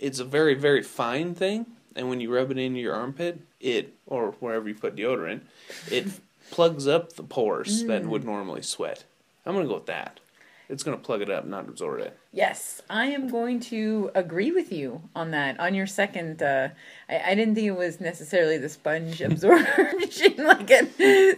[0.00, 3.94] it's a very very fine thing, and when you rub it into your armpit, it
[4.08, 5.42] or wherever you put deodorant,
[5.88, 6.08] it
[6.50, 9.04] plugs up the pores that would normally sweat.
[9.46, 10.18] I'm gonna go with that.
[10.70, 12.16] It's gonna plug it up, not absorb it.
[12.32, 15.58] Yes, I am going to agree with you on that.
[15.58, 16.68] On your second, uh,
[17.08, 20.86] I, I didn't think it was necessarily the sponge absorption, like a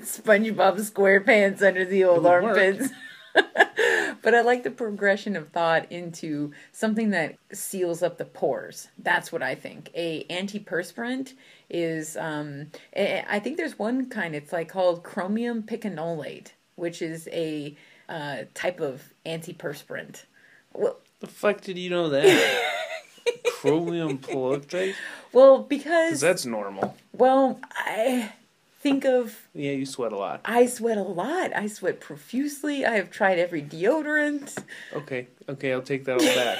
[0.02, 2.90] SpongeBob SquarePants under the old armpits.
[4.22, 8.88] but I like the progression of thought into something that seals up the pores.
[8.98, 9.90] That's what I think.
[9.94, 11.32] A antiperspirant
[11.70, 14.34] is, um, I I think there's one kind.
[14.34, 17.74] It's like called chromium picolinate, which is a
[18.08, 20.24] uh, type of antiperspirant.
[20.72, 22.62] Well, The fuck did you know that?
[23.60, 24.94] Chromium peroxide?
[25.32, 26.96] well, Because because that's normal.
[27.12, 28.32] well, I
[28.80, 30.40] think of Yeah, you sweat a lot.
[30.44, 31.54] I sweat a lot.
[31.54, 32.84] I sweat profusely.
[32.84, 34.58] I have tried every deodorant.
[34.92, 36.58] Okay, okay, I'll take that all back.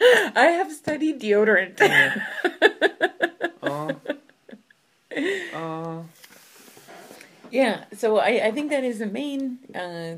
[0.36, 1.80] I have studied deodorant.
[3.62, 3.94] Aw.
[5.54, 6.02] Aw.
[7.50, 9.58] yeah, so I, I think that is the main.
[9.74, 10.16] Uh,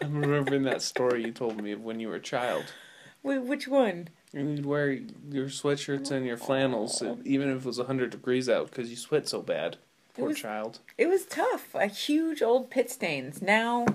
[0.00, 2.64] I'm remembering that story you told me of when you were a child.
[3.22, 4.08] wh- which one?
[4.32, 4.90] You'd wear
[5.30, 9.28] your sweatshirts and your flannels, even if it was 100 degrees out, because you sweat
[9.28, 9.76] so bad.
[10.14, 10.80] Poor was- child.
[10.98, 11.74] It was tough.
[11.74, 13.40] A huge old pit stains.
[13.40, 13.86] Now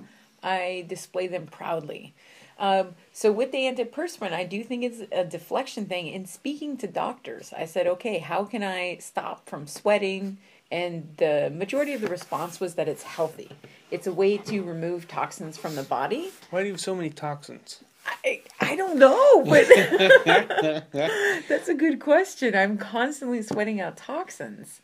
[0.42, 2.14] I display them proudly.
[2.58, 6.08] Um, so with the antiperspirant, I do think it's a deflection thing.
[6.08, 10.40] In speaking to doctors, I said, okay, how can I stop from sweating?
[10.72, 13.50] And the majority of the response was that it's healthy.
[13.90, 16.30] It's a way to remove toxins from the body.
[16.52, 17.84] Why do you have so many toxins?
[18.24, 19.68] I, I don't know, but
[21.48, 22.56] that's a good question.
[22.56, 24.82] I'm constantly sweating out toxins.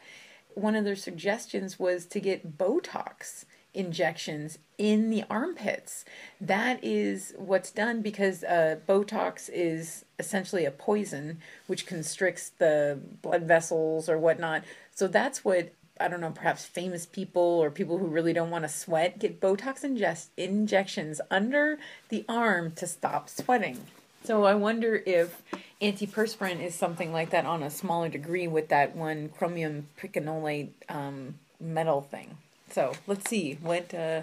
[0.54, 3.46] One of their suggestions was to get Botox
[3.76, 6.06] injections in the armpits.
[6.40, 13.44] That is what's done because uh, Botox is essentially a poison which constricts the blood
[13.44, 14.64] vessels or whatnot.
[14.96, 18.66] So that's what I don't know, perhaps famous people or people who really don't want
[18.66, 21.78] to sweat get Botox ingest- injections under
[22.10, 23.80] the arm to stop sweating.
[24.26, 25.42] So I wonder if
[25.82, 31.36] antiperspirant is something like that on a smaller degree with that one chromium picolinate um,
[31.62, 32.38] metal thing.
[32.72, 33.94] So let's see what.
[33.94, 34.22] Uh,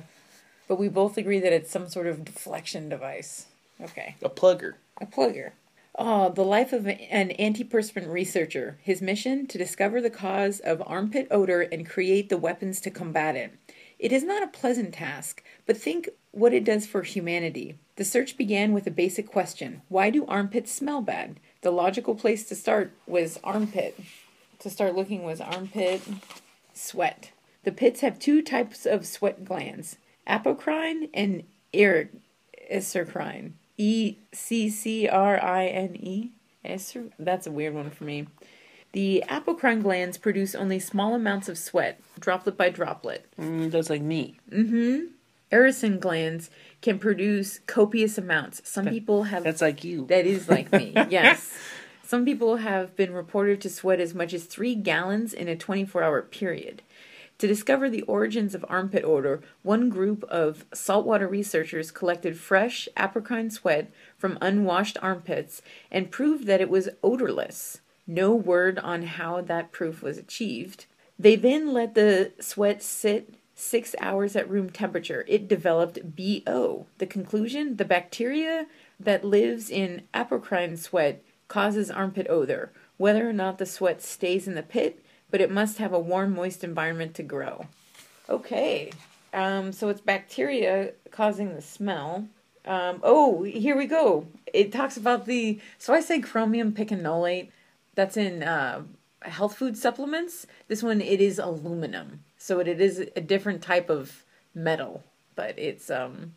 [0.68, 3.46] but we both agree that it's some sort of deflection device.
[3.80, 4.16] Okay.
[4.22, 4.74] A plugger.
[5.00, 5.52] A plugger.
[5.94, 8.78] Oh, the life of an antiperspirant researcher.
[8.82, 13.36] His mission to discover the cause of armpit odor and create the weapons to combat
[13.36, 13.52] it.
[13.98, 17.76] It is not a pleasant task, but think what it does for humanity.
[17.96, 21.38] The search began with a basic question Why do armpits smell bad?
[21.60, 24.00] The logical place to start was armpit.
[24.60, 26.00] To start looking was armpit,
[26.72, 27.32] sweat.
[27.64, 31.42] The pits have two types of sweat glands apocrine and
[31.74, 33.52] isocrine.
[33.76, 36.30] E C C R I N E.
[37.18, 38.26] That's a weird one for me.
[38.92, 43.26] The apocrine glands produce only small amounts of sweat, droplet by droplet.
[43.40, 44.38] Mm, that's like me.
[44.50, 45.00] Mm hmm.
[45.50, 48.62] Erison glands can produce copious amounts.
[48.64, 50.06] Some people have That's like you.
[50.06, 50.94] that is like me.
[51.10, 51.52] Yes.
[52.02, 56.02] Some people have been reported to sweat as much as three gallons in a 24
[56.02, 56.82] hour period.
[57.42, 63.50] To discover the origins of armpit odor, one group of saltwater researchers collected fresh apocrine
[63.50, 67.80] sweat from unwashed armpits and proved that it was odorless.
[68.06, 70.86] No word on how that proof was achieved.
[71.18, 75.24] They then let the sweat sit six hours at room temperature.
[75.26, 76.86] It developed BO.
[76.98, 78.66] The conclusion the bacteria
[79.00, 84.54] that lives in apocrine sweat causes armpit odor, whether or not the sweat stays in
[84.54, 85.01] the pit,
[85.32, 87.66] but it must have a warm, moist environment to grow.
[88.28, 88.92] Okay,
[89.32, 92.28] um, so it's bacteria causing the smell.
[92.64, 94.28] Um, oh, here we go.
[94.52, 95.58] It talks about the.
[95.78, 97.50] So I say chromium picolinate.
[97.94, 98.82] That's in uh,
[99.22, 100.46] health food supplements.
[100.68, 102.20] This one, it is aluminum.
[102.36, 105.02] So it, it is a different type of metal,
[105.34, 106.34] but it's um,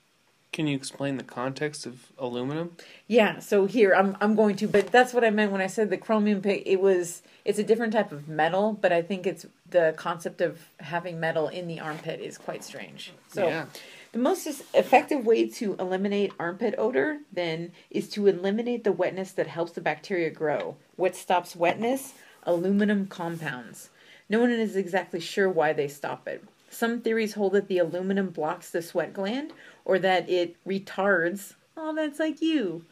[0.55, 2.77] Can you explain the context of aluminum?
[3.07, 5.89] yeah, so here I'm I'm going to, but that's what I meant when I said
[5.89, 6.63] the chromium pick.
[6.65, 10.59] It was it's a different type of metal, but I think it's the concept of
[10.79, 13.11] having metal in the armpit is quite strange.
[13.33, 13.65] So Yeah.
[14.13, 19.47] the most effective way to eliminate armpit odor then is to eliminate the wetness that
[19.47, 20.77] helps the bacteria grow.
[20.95, 22.13] What stops wetness?
[22.43, 23.89] Aluminum compounds.
[24.29, 26.45] No one is exactly sure why they stop it.
[26.69, 29.51] Some theories hold that the aluminum blocks the sweat gland
[29.85, 31.53] or that it retards.
[31.77, 32.83] Oh, that's like you.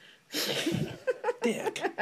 [1.41, 1.82] Dick.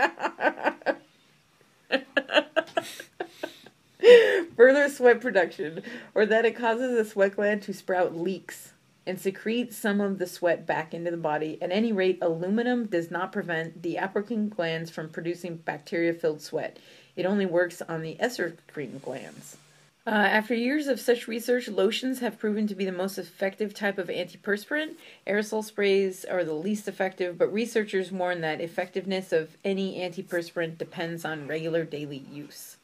[4.56, 5.82] Further sweat production,
[6.14, 8.74] or that it causes the sweat gland to sprout leaks
[9.06, 11.58] and secrete some of the sweat back into the body.
[11.62, 16.78] At any rate, aluminum does not prevent the apocrine glands from producing bacteria filled sweat.
[17.16, 19.58] It only works on the exocrine glands.
[20.08, 24.00] Uh, after years of such research, lotions have proven to be the most effective type
[24.00, 24.96] of antiperspirant.
[25.28, 31.24] Aerosol sprays are the least effective, but researchers warn that effectiveness of any antiperspirant depends
[31.24, 32.78] on regular daily use.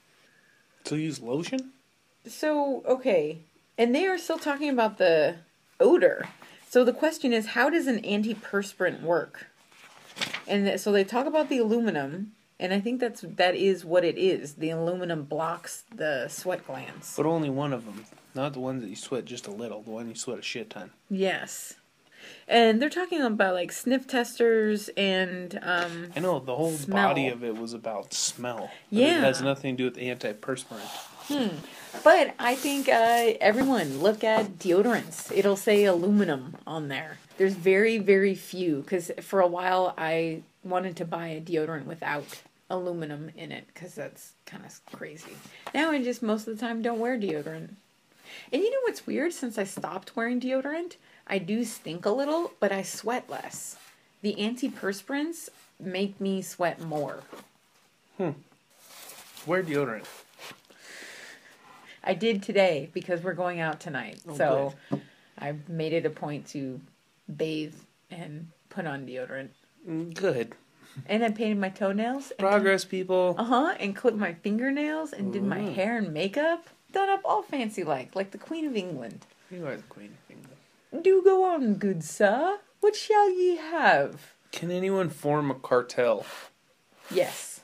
[0.85, 1.71] So use lotion?
[2.27, 3.39] So, okay.
[3.79, 5.37] And they are still talking about the
[5.79, 6.27] odor.
[6.69, 9.47] So the question is how does an antiperspirant work?
[10.47, 14.17] And so they talk about the aluminum, and I think that's that is what it
[14.17, 14.55] is.
[14.55, 17.13] The aluminum blocks the sweat glands.
[17.15, 18.05] But only one of them.
[18.35, 19.81] Not the ones that you sweat just a little.
[19.81, 20.91] The one you sweat a shit ton.
[21.09, 21.75] Yes.
[22.47, 27.07] and they're talking about like sniff testers and um, I know the whole Smell.
[27.09, 28.69] body of it was about smell.
[28.89, 29.19] Yeah.
[29.19, 30.89] it has nothing to do with the antiperspirant.
[31.27, 31.55] Hmm.
[32.03, 35.31] But I think uh, everyone look at deodorants.
[35.35, 37.17] It'll say aluminum on there.
[37.37, 42.41] There's very, very few because for a while I wanted to buy a deodorant without
[42.70, 45.36] aluminum in it because that's kind of crazy.
[45.74, 47.70] Now I just most of the time don't wear deodorant.
[48.51, 49.34] And you know what's weird?
[49.34, 50.95] Since I stopped wearing deodorant,
[51.28, 53.78] I do stink a little, but I sweat less.
[54.22, 55.49] The antiperspirants
[55.80, 57.22] make me sweat more.
[58.18, 58.32] Hmm.
[59.45, 60.05] Wear deodorant.
[62.03, 64.20] I did today because we're going out tonight.
[64.28, 64.74] Oh, so
[65.38, 66.80] I made it a point to
[67.36, 67.76] bathe
[68.09, 69.49] and put on deodorant.
[69.88, 70.55] Mm, Good.
[71.05, 72.32] And I painted my toenails.
[72.39, 73.36] Progress, people.
[73.38, 73.75] Uh huh.
[73.80, 76.67] And clipped my fingernails and did my hair and makeup.
[76.91, 79.25] Done up all fancy like, like the Queen of England.
[79.51, 81.03] You are the queen of England.
[81.03, 82.57] Do go on, good sir.
[82.80, 84.34] What shall ye have?
[84.51, 86.25] Can anyone form a cartel?
[87.11, 87.61] Yes.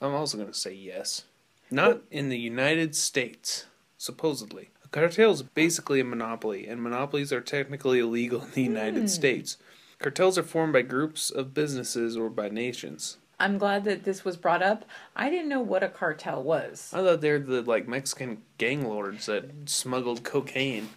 [0.00, 1.24] I'm also going to say yes.
[1.70, 4.70] Not in the United States, supposedly.
[4.84, 9.56] A cartel is basically a monopoly, and monopolies are technically illegal in the United States.
[10.00, 13.16] Cartels are formed by groups of businesses or by nations.
[13.40, 14.84] I'm glad that this was brought up.
[15.14, 16.90] I didn't know what a cartel was.
[16.92, 20.88] I thought they're the like Mexican gang lords that smuggled cocaine.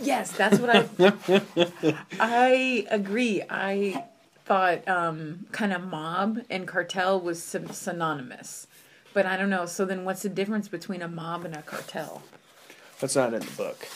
[0.00, 1.96] Yes, that's what I.
[2.20, 3.42] I agree.
[3.48, 4.06] I
[4.44, 8.66] thought um, kind of mob and cartel was synonymous,
[9.12, 9.66] but I don't know.
[9.66, 12.22] So then, what's the difference between a mob and a cartel?
[13.00, 13.86] That's not in the book.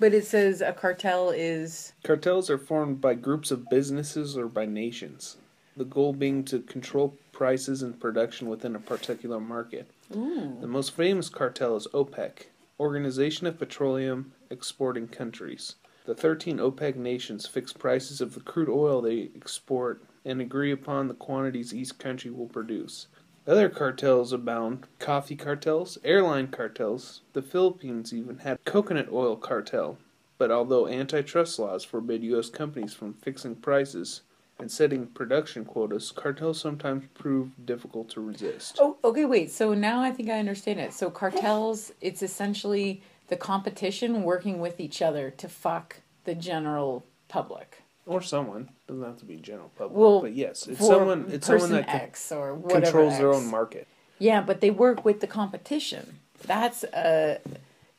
[0.00, 4.64] But it says a cartel is Cartels are formed by groups of businesses or by
[4.64, 5.38] nations.
[5.76, 9.90] The goal being to control prices and production within a particular market.
[10.10, 12.46] The most famous cartel is OPEC,
[12.80, 15.74] Organization of Petroleum Exporting Countries.
[16.06, 21.08] The 13 OPEC nations fix prices of the crude oil they export and agree upon
[21.08, 23.08] the quantities each country will produce.
[23.48, 27.22] Other cartels abound coffee cartels, airline cartels.
[27.32, 29.96] The Philippines even had coconut oil cartel.
[30.36, 32.50] But although antitrust laws forbid U.S.
[32.50, 34.20] companies from fixing prices
[34.58, 38.76] and setting production quotas, cartels sometimes prove difficult to resist.
[38.82, 39.50] oh okay wait.
[39.50, 40.92] So now I think I understand it.
[40.92, 47.82] So cartels, it's essentially the competition working with each other to fuck the general public.
[48.08, 51.26] Or someone doesn't have to be general public, Well, but yes, it's someone.
[51.30, 53.86] It's someone that X or whatever controls their own market.
[54.18, 56.18] Yeah, but they work with the competition.
[56.46, 57.38] That's uh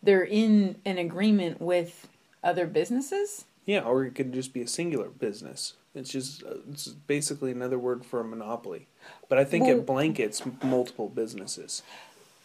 [0.02, 2.08] they're in an agreement with
[2.44, 3.46] other businesses.
[3.68, 5.74] Yeah, or it could just be a singular business.
[5.94, 8.88] It's just uh, it's basically another word for a monopoly.
[9.30, 11.84] But I think Well- it blankets multiple businesses.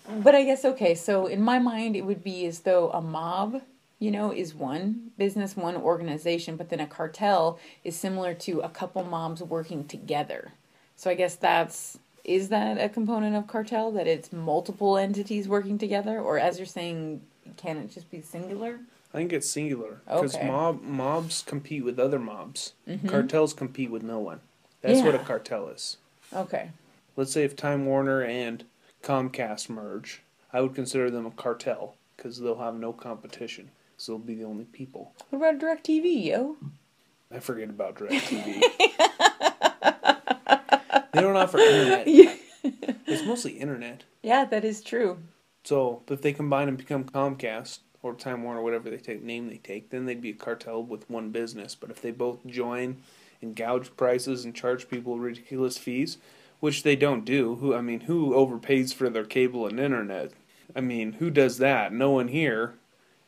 [0.07, 3.63] But I guess okay, so in my mind it would be as though a mob,
[4.05, 8.69] you know, is one business, one organization, but then a cartel is similar to a
[8.69, 10.53] couple mobs working together.
[10.95, 15.79] So I guess that's is that a component of cartel that it's multiple entities working
[15.79, 17.23] together or as you're saying
[17.57, 18.79] can it just be singular?
[19.13, 20.47] I think it's singular because Okay.
[20.47, 22.75] mob mobs compete with other mobs.
[22.87, 23.09] Mm-hmm.
[23.09, 24.41] Cartels compete with no one.
[24.83, 25.97] That's what a cartel is.
[26.35, 26.71] Okay.
[27.17, 28.65] Let's say if Time Warner and
[29.03, 30.21] Comcast merge,
[30.53, 33.71] I would consider them a cartel because they'll have no competition.
[33.97, 35.13] So they'll be the only people.
[35.31, 36.57] What about DirecTV, yo?
[37.33, 38.61] I forget about DirecTV.
[41.13, 42.09] they don't offer internet.
[42.09, 42.35] Yeah.
[43.07, 44.05] It's mostly internet.
[44.23, 45.19] Yeah, that is true.
[45.65, 49.49] So if they combine and become Comcast or Time Warner, or whatever they take name
[49.49, 51.75] they take, then they'd be a cartel with one business.
[51.75, 52.99] But if they both join
[53.41, 56.19] and gouge prices and charge people ridiculous fees,
[56.61, 60.33] which they don't do, who I mean, who overpays for their cable and internet?
[60.77, 61.93] I mean, who does that?
[61.93, 62.75] No one here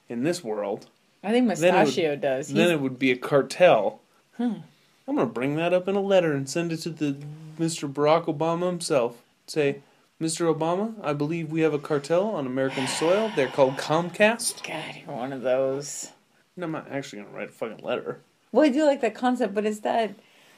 [0.08, 0.86] in this world.
[1.22, 2.48] I think it would- Mustachio does.
[2.52, 4.00] Then it would be a cartel.
[4.38, 4.62] I'm
[5.06, 7.16] gonna bring that up in a letter and send it to the
[7.58, 7.90] Mr.
[7.92, 9.22] Barack Obama himself.
[9.46, 9.80] Say,
[10.20, 10.52] Mr.
[10.52, 13.30] Obama, I believe we have a cartel on American soil.
[13.34, 14.66] They're called Comcast.
[14.66, 16.10] God, you're one of those.
[16.54, 18.20] And I'm not actually gonna write a fucking letter.
[18.52, 20.14] Well, I do like that concept, but is that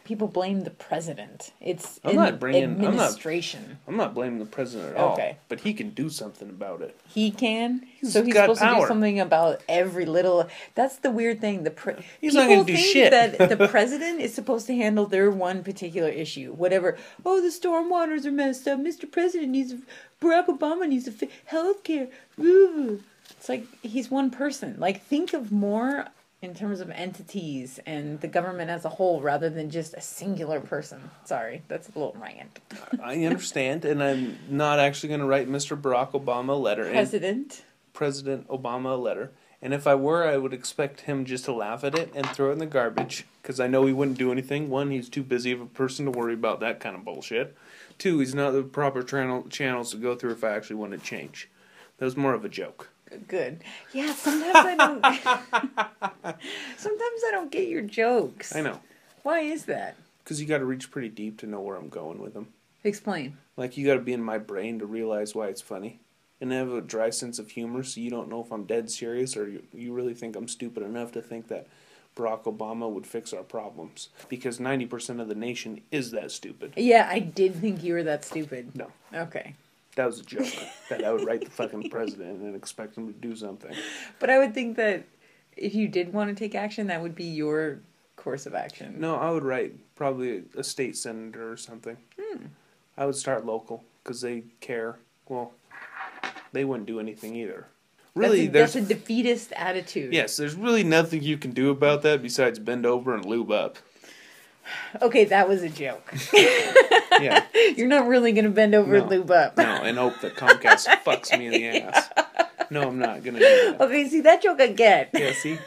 [0.08, 1.52] people blame the president?
[1.60, 3.78] It's I'm not bringing- I'm not- administration.
[3.86, 5.12] I'm not blaming the president at all.
[5.12, 5.36] Okay.
[5.50, 6.98] But he can do something about it.
[7.06, 8.80] He can, He's so he's got supposed to power.
[8.80, 10.48] do something about every little.
[10.74, 11.64] That's the weird thing.
[11.64, 13.10] The pre- He's not people gonna do think shit.
[13.10, 16.52] that the president is supposed to handle their one particular issue.
[16.54, 16.96] Whatever.
[17.26, 18.80] Oh, the storm waters are messed up.
[18.80, 19.10] Mr.
[19.10, 19.74] President needs
[20.22, 22.08] Barack Obama needs to fi- health care.
[22.38, 24.76] It's like he's one person.
[24.78, 26.06] Like think of more
[26.40, 30.60] in terms of entities and the government as a whole rather than just a singular
[30.60, 31.10] person.
[31.24, 32.60] Sorry, that's a little rant.
[33.02, 35.80] I understand, and I'm not actually gonna write Mr.
[35.80, 36.88] Barack Obama a letter.
[36.90, 37.64] President.
[37.92, 41.82] President Obama a letter And if I were, I would expect him just to laugh
[41.82, 43.26] at it and throw it in the garbage.
[43.42, 44.70] Because I know he wouldn't do anything.
[44.70, 47.56] One, he's too busy of a person to worry about that kind of bullshit.
[47.98, 50.98] Two, he's not the proper channel, channels to go through if I actually want to
[50.98, 51.48] change.
[51.96, 52.90] That was more of a joke.
[53.26, 53.62] Good.
[53.92, 55.04] Yeah, sometimes I don't.
[56.76, 58.54] sometimes I don't get your jokes.
[58.54, 58.80] I know.
[59.22, 59.96] Why is that?
[60.22, 62.48] Because you got to reach pretty deep to know where I'm going with them.
[62.84, 63.38] Explain.
[63.56, 66.00] Like, you got to be in my brain to realize why it's funny.
[66.40, 68.90] And I have a dry sense of humor so you don't know if I'm dead
[68.90, 71.66] serious or you, you really think I'm stupid enough to think that
[72.14, 74.10] Barack Obama would fix our problems.
[74.28, 76.74] Because 90% of the nation is that stupid.
[76.76, 78.76] Yeah, I did think you were that stupid.
[78.76, 78.92] No.
[79.12, 79.54] Okay.
[79.98, 80.46] That was a joke.
[80.90, 83.74] that I would write the fucking president and expect him to do something.
[84.20, 85.02] But I would think that
[85.56, 87.80] if you did want to take action, that would be your
[88.14, 89.00] course of action.
[89.00, 91.96] No, I would write probably a state senator or something.
[92.16, 92.44] Hmm.
[92.96, 95.00] I would start local because they care.
[95.28, 95.50] Well,
[96.52, 97.66] they wouldn't do anything either.
[98.14, 100.12] Really, that's a, there's that's a defeatist attitude.
[100.12, 103.78] yes, there's really nothing you can do about that besides bend over and lube up.
[105.02, 106.12] Okay, that was a joke.
[107.20, 107.44] Yeah,
[107.76, 109.16] You're not really gonna bend over and No.
[109.16, 109.56] lube up.
[109.56, 112.08] no, and hope that Comcast fucks me in the ass.
[112.70, 113.80] No, I'm not gonna do that.
[113.80, 115.58] Okay, see that joke I get Yeah, see,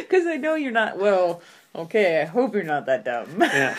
[0.00, 0.98] because I know you're not.
[0.98, 1.40] Well,
[1.74, 3.40] okay, I hope you're not that dumb.
[3.40, 3.74] yeah.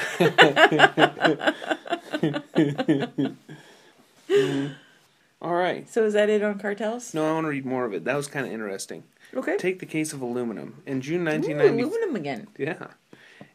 [4.29, 4.75] Mhm.
[5.41, 5.87] All right.
[5.89, 7.13] So is that it on cartels?
[7.13, 8.05] No, I want to read more of it.
[8.05, 9.03] That was kind of interesting.
[9.35, 9.57] Okay.
[9.57, 10.81] Take the case of aluminum.
[10.85, 12.47] In June Ooh, 1990, aluminum again.
[12.57, 12.87] yeah.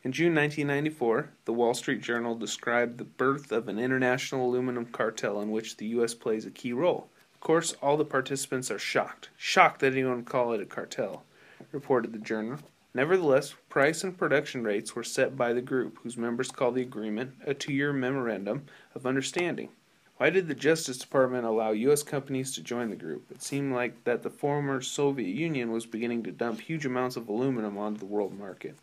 [0.05, 5.41] In June 1994, the Wall Street Journal described the birth of an international aluminum cartel
[5.41, 6.13] in which the U.S.
[6.13, 7.09] plays a key role.
[7.33, 9.31] Of course, all the participants are shocked.
[9.37, 11.23] Shocked that anyone would call it a cartel,
[11.71, 12.59] reported the journal.
[12.93, 17.35] Nevertheless, price and production rates were set by the group, whose members call the agreement
[17.47, 18.65] a two year memorandum
[18.97, 19.69] of understanding.
[20.17, 22.03] Why did the Justice Department allow U.S.
[22.03, 23.31] companies to join the group?
[23.31, 27.29] It seemed like that the former Soviet Union was beginning to dump huge amounts of
[27.29, 28.77] aluminum onto the world market.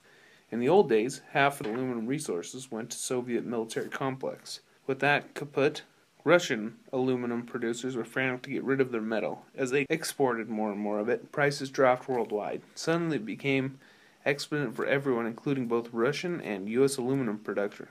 [0.51, 4.61] In the old days, half of the aluminum resources went to Soviet military complex.
[4.87, 5.83] With that kaput,
[6.23, 9.45] Russian aluminum producers were frantic to get rid of their metal.
[9.55, 12.61] As they exported more and more of it, prices dropped worldwide.
[12.75, 13.79] Suddenly it became
[14.25, 16.97] expedient for everyone, including both Russian and U.S.
[16.97, 17.89] aluminum producer,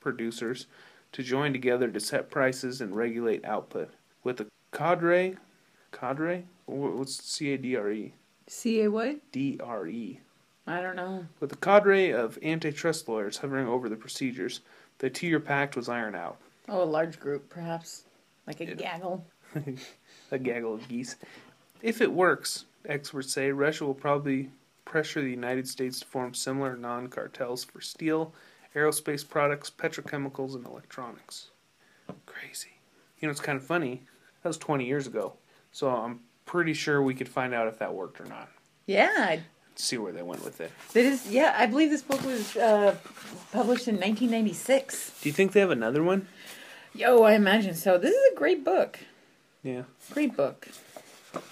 [0.00, 0.66] producers,
[1.12, 3.90] to join together to set prices and regulate output.
[4.24, 5.36] With the cadre,
[5.92, 8.14] cadre, Wha- what's C A D R E?
[8.46, 9.16] C A what?
[9.32, 10.20] D R E.
[10.68, 11.26] I don't know.
[11.40, 14.60] With a cadre of antitrust lawyers hovering over the procedures,
[14.98, 16.36] the two-year pact was ironed out.
[16.68, 18.04] Oh, a large group, perhaps,
[18.46, 18.74] like a Yeah.
[18.74, 19.24] gaggle.
[20.30, 21.16] a gaggle of geese.
[21.80, 24.50] If it works, experts say Russia will probably
[24.84, 28.34] pressure the United States to form similar non cartels for steel,
[28.74, 31.48] aerospace products, petrochemicals, and electronics.
[32.26, 32.68] Crazy.
[33.20, 34.02] You know, it's kind of funny.
[34.42, 35.32] That was 20 years ago.
[35.72, 38.48] So I'm pretty sure we could find out if that worked or not.
[38.86, 39.38] Yeah,
[39.80, 40.72] See where they went with it.
[40.92, 41.30] that is.
[41.30, 42.96] Yeah, I believe this book was uh,
[43.52, 45.20] published in 1996.
[45.22, 46.26] Do you think they have another one?
[46.92, 47.96] Yo, I imagine so.
[47.96, 48.98] This is a great book.
[49.62, 49.82] Yeah.
[50.10, 50.68] Great book.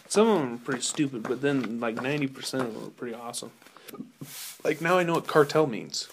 [0.09, 3.53] Some of them are pretty stupid, but then like 90% of them are pretty awesome.
[4.65, 6.09] Like now I know what cartel means.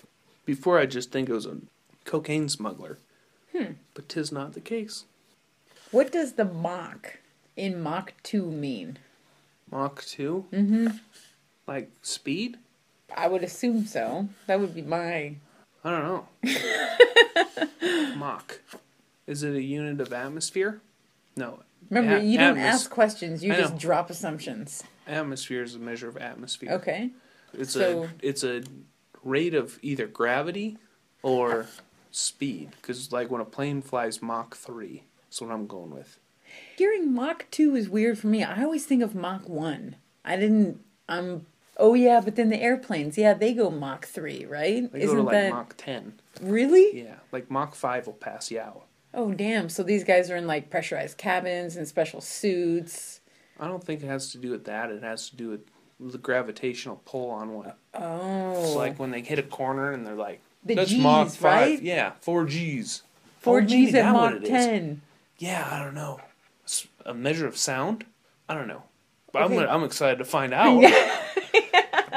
[0.46, 1.58] Before I just think it was a
[2.06, 3.00] cocaine smuggler.
[3.58, 3.74] Hmm.
[3.96, 5.06] But tis not the case.
[5.90, 7.18] What does the Mach
[7.56, 9.00] in Mach 2 mean?
[9.72, 10.46] Mach 2?
[10.52, 10.88] Mm-hmm.
[11.68, 12.58] Like speed?
[13.16, 14.28] I would assume so.
[14.48, 15.36] That would be my.
[15.84, 16.28] I don't know.
[18.18, 18.60] Mach.
[19.28, 20.82] Is it a unit of atmosphere?
[21.36, 21.60] No.
[21.90, 23.44] Remember, A- you don't atmos- ask questions.
[23.44, 23.80] You I just know.
[23.80, 24.84] drop assumptions.
[25.08, 26.72] Atmosphere is a measure of atmosphere.
[26.74, 27.12] Okay.
[27.54, 28.64] It's So- a it's a
[29.24, 30.78] rate of either gravity
[31.22, 31.68] or
[32.12, 32.72] speed.
[32.82, 36.20] Because like when a plane flies Mach 3, that's what I'm going with.
[36.78, 38.44] Hearing Mach 2 is weird for me.
[38.44, 39.96] I always think of Mach 1.
[40.26, 40.80] I didn't.
[41.10, 41.46] Um.
[41.78, 44.92] Oh yeah, but then the airplanes, yeah, they go Mach 3, right?
[44.92, 46.14] They Isn't go to like that Mach 10.
[46.42, 47.04] really?
[47.04, 48.84] Yeah, like Mach 5 will pass you out.
[49.14, 49.70] Oh damn!
[49.70, 53.22] So these guys are in like pressurized cabins and special suits.
[53.60, 54.90] I don't think it has to do with that.
[54.90, 55.62] It has to do with
[56.00, 57.74] the gravitational pull on one.
[57.94, 58.64] Oh.
[58.64, 61.44] It's like when they hit a corner and they're like, The "That's Gs, Mach 5.
[61.44, 61.82] right?
[61.82, 63.04] Yeah, 4 Gs.
[63.40, 65.02] four oh, G's at Mach 10.
[65.38, 66.20] Yeah, I don't know.
[67.06, 68.06] A measure of sound?
[68.50, 68.84] I don't know.
[69.32, 69.60] But Okay.
[69.60, 70.84] I'm, I'm excited to find out.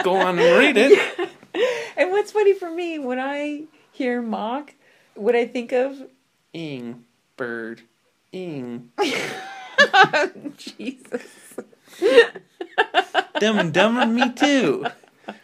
[0.06, 1.30] Go on and read it.
[1.96, 4.74] And what's funny for me when I hear mock,
[5.14, 6.00] what I think of
[6.52, 7.80] Ing, bird,
[8.30, 8.92] ing.
[10.58, 11.58] Jesus.
[13.40, 14.86] Dumb and Dumber, me too.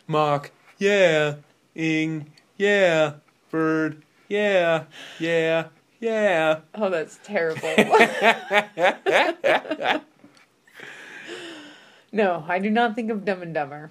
[0.06, 1.36] Mock, yeah.
[1.74, 3.14] Ing, yeah.
[3.50, 4.84] Bird, yeah.
[5.18, 6.60] Yeah, yeah.
[6.74, 7.74] Oh, that's terrible.
[12.12, 13.90] No, I do not think of Dumb and Dumber.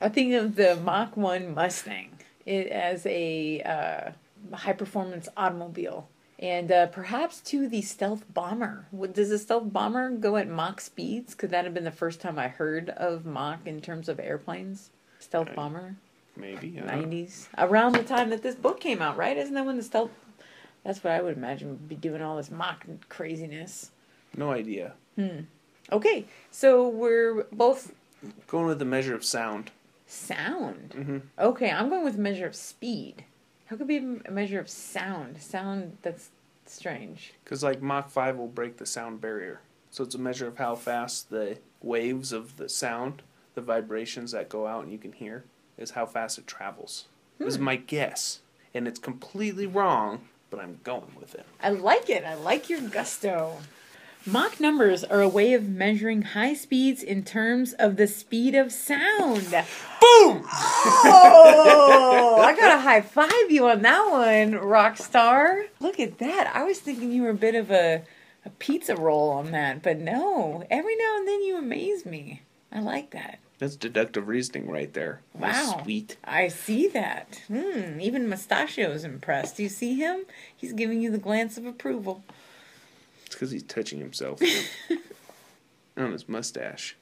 [0.00, 2.10] I think of the Mach 1 Mustang
[2.46, 6.08] it, as a uh, high performance automobile.
[6.38, 8.86] And uh, perhaps too the stealth bomber.
[9.12, 11.34] Does the stealth bomber go at Mach speeds?
[11.34, 14.90] Could that have been the first time I heard of Mach in terms of airplanes?
[15.18, 15.56] Stealth Okay.
[15.56, 15.96] bomber,
[16.36, 16.70] Maybe.
[16.70, 19.36] nineties, around the time that this book came out, right?
[19.36, 20.12] Isn't that when the stealth?
[20.84, 23.90] That's what I would imagine would be doing all this Mach craziness.
[24.36, 24.92] No idea.
[25.90, 27.92] Okay, so we're both
[28.46, 29.72] Going with the measure of sound.
[30.08, 30.94] Sound.
[30.96, 31.18] Mm-hmm.
[31.38, 33.24] Okay, I'm going with measure of speed.
[33.66, 35.40] How could it be a measure of sound?
[35.40, 36.30] Sound that's
[36.66, 37.34] strange.
[37.44, 39.60] Because like Mach 5 will break the sound barrier.
[39.90, 43.22] So it's a measure of how fast the waves of the sound,
[43.54, 45.44] the vibrations that go out and you can hear,
[45.76, 47.06] is how fast it travels.
[47.38, 48.40] This is my guess.
[48.74, 51.46] And it's completely wrong, but I'm going with it.
[51.62, 52.24] I like it.
[52.24, 53.58] I like your gusto.
[54.26, 58.70] Mach numbers are a way of measuring high speeds in terms of the speed of
[58.72, 59.50] sound.
[59.50, 60.44] Boom!
[60.44, 65.64] Oh, I gotta high five you on that one, rock star.
[65.80, 66.52] Look at that.
[66.54, 68.02] I was thinking you were a bit of a,
[68.44, 70.64] a pizza roll on that, but no.
[70.70, 72.42] Every now and then you amaze me.
[72.70, 73.38] I like that.
[73.58, 75.20] That's deductive reasoning right there.
[75.34, 75.80] Wow.
[75.82, 76.16] Sweet.
[76.22, 77.40] I see that.
[77.48, 79.56] Hmm, even Mustachio's impressed.
[79.56, 80.26] Do you see him?
[80.54, 82.22] He's giving you the glance of approval.
[83.38, 84.42] Because he's touching himself
[85.96, 86.96] on his mustache.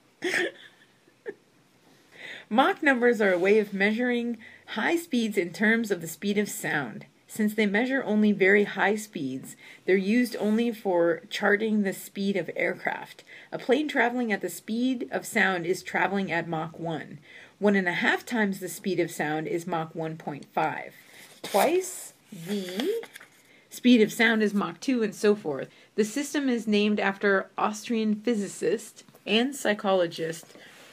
[2.51, 6.51] Mach numbers are a way of measuring high speeds in terms of the speed of
[6.51, 7.07] sound.
[7.27, 9.57] Since they measure only very high speeds,
[9.87, 13.25] they're used only for charting the speed of aircraft.
[13.51, 17.19] A plane traveling at the speed of sound is traveling at Mach 1.
[17.59, 20.91] One and a half times the speed of sound is Mach 1.5.
[21.43, 23.03] Twice the
[23.71, 25.69] speed of sound is Mach 2, and so forth.
[25.97, 30.45] The system is named after Austrian physicist and psychologist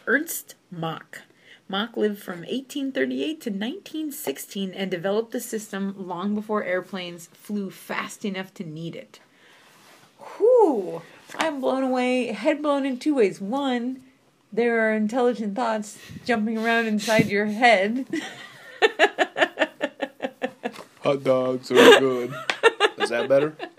[0.08, 1.24] Ernst Mach.
[1.68, 8.24] Mach lived from 1838 to 1916 and developed the system long before airplanes flew fast
[8.24, 9.20] enough to need it.
[10.38, 11.02] Whew!
[11.36, 13.42] I'm blown away, head blown in two ways.
[13.42, 14.04] One,
[14.54, 18.08] there are intelligent thoughts jumping around inside your head.
[21.02, 22.34] Hot dogs are good.
[23.00, 23.58] Is that better?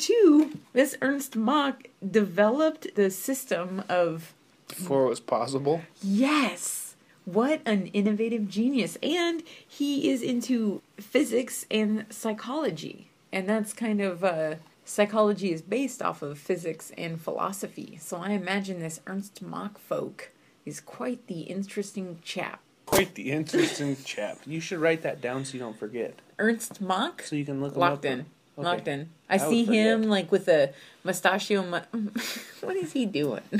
[0.00, 4.32] Two, this Ernst Mach developed the system of
[4.68, 5.82] Before it was possible.
[6.02, 6.94] Yes.
[7.26, 8.96] What an innovative genius.
[9.02, 13.10] And he is into physics and psychology.
[13.30, 14.54] And that's kind of uh
[14.86, 17.98] psychology is based off of physics and philosophy.
[18.00, 20.30] So I imagine this Ernst Mach folk
[20.64, 22.60] is quite the interesting chap.
[22.86, 24.38] Quite the interesting chap.
[24.46, 26.18] You should write that down so you don't forget.
[26.38, 27.22] Ernst Mach?
[27.22, 28.12] So you can look Locked up.
[28.12, 28.26] in.
[28.60, 28.68] Okay.
[28.68, 29.10] Locked in.
[29.28, 30.72] I, I see him like with a
[31.04, 31.62] mustachio.
[31.62, 32.10] Mu-
[32.60, 33.42] what is he doing?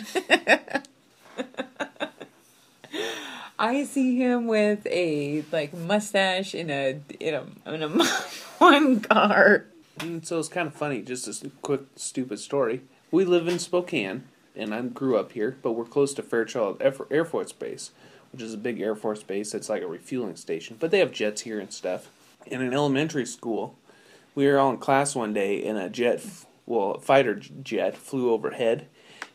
[3.59, 7.89] I see him with a like mustache in a in a in a
[8.59, 9.67] one car.
[10.01, 11.03] And so it's kind of funny.
[11.03, 12.81] Just a quick, stupid story.
[13.11, 14.25] We live in Spokane,
[14.57, 17.91] and I grew up here, but we're close to Fairchild Air Air Force Base,
[18.33, 19.53] which is a big Air Force base.
[19.53, 22.09] It's like a refueling station, but they have jets here and stuff.
[22.51, 23.77] And an elementary school,
[24.35, 26.25] we were all in class one day, and a jet,
[26.67, 28.87] well, a fighter jet flew overhead,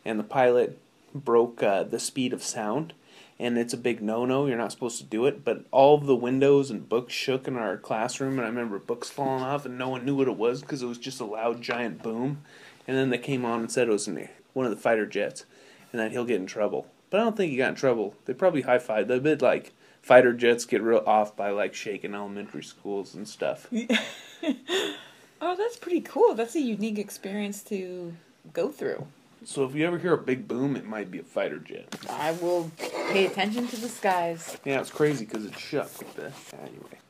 [0.04, 0.78] and the pilot
[1.14, 2.92] broke uh, the speed of sound.
[3.38, 4.46] And it's a big no-no.
[4.46, 5.44] You're not supposed to do it.
[5.44, 9.42] But all the windows and books shook in our classroom, and I remember books falling
[9.42, 12.02] off, and no one knew what it was because it was just a loud, giant
[12.02, 12.42] boom.
[12.88, 14.08] And then they came on and said it was
[14.54, 15.44] one of the fighter jets,
[15.92, 16.86] and that he'll get in trouble.
[17.10, 18.14] But I don't think he got in trouble.
[18.24, 19.08] They probably high-fived.
[19.08, 19.74] They bit like
[20.06, 23.68] fighter jets get real off by like shaking elementary schools and stuff.
[25.38, 26.34] Oh, that's pretty cool.
[26.34, 28.14] That's a unique experience to
[28.54, 29.06] go through.
[29.44, 31.94] So if you ever hear a big boom, it might be a fighter jet.
[32.08, 32.70] I will
[33.10, 34.56] pay attention to the skies.
[34.64, 35.98] Yeah, it's crazy because it's shook.
[35.98, 37.00] With the anyway.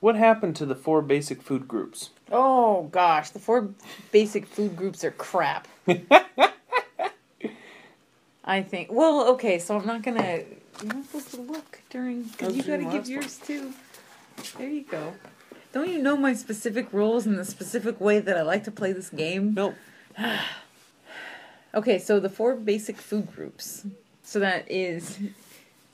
[0.00, 2.10] What happened to the four basic food groups?
[2.32, 3.68] Oh gosh, the four
[4.10, 5.68] basic food groups are crap.
[8.42, 8.90] I think.
[8.90, 10.44] Well, okay, so I'm not gonna.
[10.82, 13.72] You're not supposed to look during because you doing gotta give last yours too.
[14.58, 15.14] There you go.
[15.72, 18.92] Don't you know my specific rules and the specific way that I like to play
[18.92, 19.54] this game?
[19.54, 19.74] Nope.
[21.74, 23.84] Okay, so the four basic food groups.
[24.22, 25.18] So that is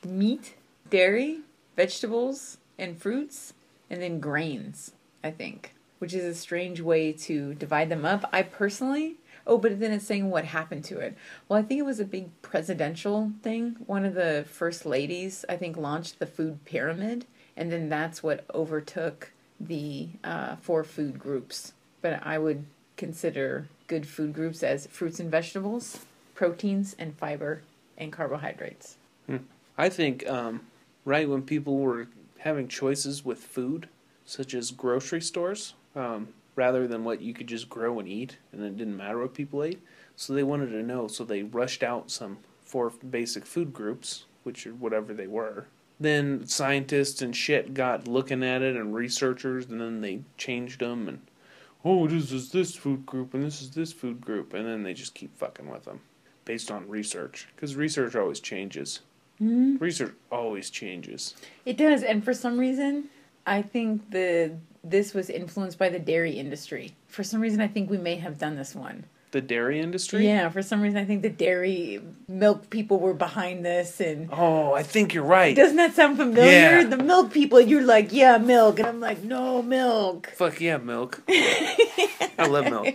[0.06, 0.54] meat,
[0.90, 1.40] dairy,
[1.74, 3.52] vegetables, and fruits,
[3.90, 4.92] and then grains,
[5.24, 8.28] I think, which is a strange way to divide them up.
[8.32, 9.16] I personally,
[9.46, 11.16] oh, but then it's saying what happened to it.
[11.48, 13.76] Well, I think it was a big presidential thing.
[13.86, 17.26] One of the first ladies, I think, launched the food pyramid,
[17.56, 21.72] and then that's what overtook the uh, four food groups.
[22.00, 22.66] But I would
[22.96, 27.62] consider good food groups as fruits and vegetables, proteins and fiber
[27.98, 28.96] and carbohydrates.
[29.78, 30.60] I think um,
[31.04, 33.88] right when people were having choices with food,
[34.24, 38.62] such as grocery stores, um, rather than what you could just grow and eat, and
[38.62, 39.82] it didn't matter what people ate.
[40.16, 44.66] So they wanted to know, so they rushed out some four basic food groups, which
[44.66, 45.66] are whatever they were.
[45.98, 51.08] Then scientists and shit got looking at it, and researchers, and then they changed them,
[51.08, 51.20] and
[51.84, 54.94] oh, this is this food group, and this is this food group, and then they
[54.94, 56.00] just keep fucking with them
[56.44, 59.00] based on research, because research always changes.
[59.40, 59.76] Mm-hmm.
[59.78, 61.34] Research always changes.
[61.64, 63.08] It does, and for some reason,
[63.46, 66.94] I think the this was influenced by the dairy industry.
[67.08, 69.04] For some reason, I think we may have done this one.
[69.30, 70.26] The dairy industry?
[70.26, 74.74] Yeah, for some reason, I think the dairy milk people were behind this, and Oh,
[74.74, 75.56] I think you're right.
[75.56, 76.80] doesn't that sound familiar?
[76.80, 76.84] Yeah.
[76.84, 80.30] The milk people, you're like, yeah, milk, and I'm like, no, milk.
[80.36, 81.22] Fuck yeah, milk.
[81.28, 82.94] I love milk.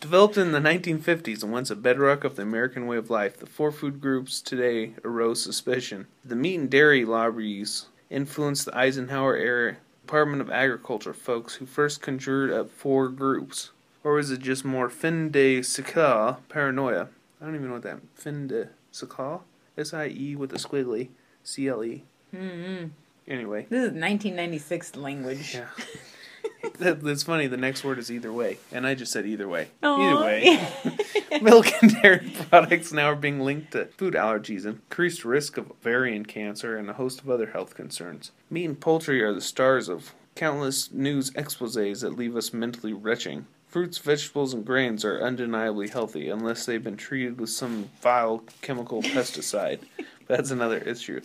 [0.00, 3.46] Developed in the 1950s and once a bedrock of the American way of life, the
[3.46, 6.06] four food groups today arose suspicion.
[6.24, 12.02] The meat and dairy lobbies influenced the Eisenhower era Department of Agriculture folks who first
[12.02, 13.70] conjured up four groups.
[14.04, 17.08] Or was it just more fin de siècle paranoia?
[17.40, 19.40] I don't even know what that fin de siècle?
[19.78, 21.08] S I E with a squiggly
[21.42, 22.04] C L E.
[22.34, 22.88] Mm-hmm.
[23.28, 23.66] Anyway.
[23.70, 25.54] This is 1996 language.
[25.54, 25.66] Yeah.
[26.78, 27.46] that, that's funny.
[27.46, 29.68] The next word is either way, and I just said either way.
[29.82, 30.00] Aw.
[30.00, 35.56] Either way, milk and dairy products now are being linked to food allergies, increased risk
[35.56, 38.30] of ovarian cancer, and a host of other health concerns.
[38.50, 43.46] Meat and poultry are the stars of countless news exposés that leave us mentally retching.
[43.66, 49.02] Fruits, vegetables, and grains are undeniably healthy unless they've been treated with some vile chemical
[49.02, 49.80] pesticide.
[50.26, 51.20] That's another issue.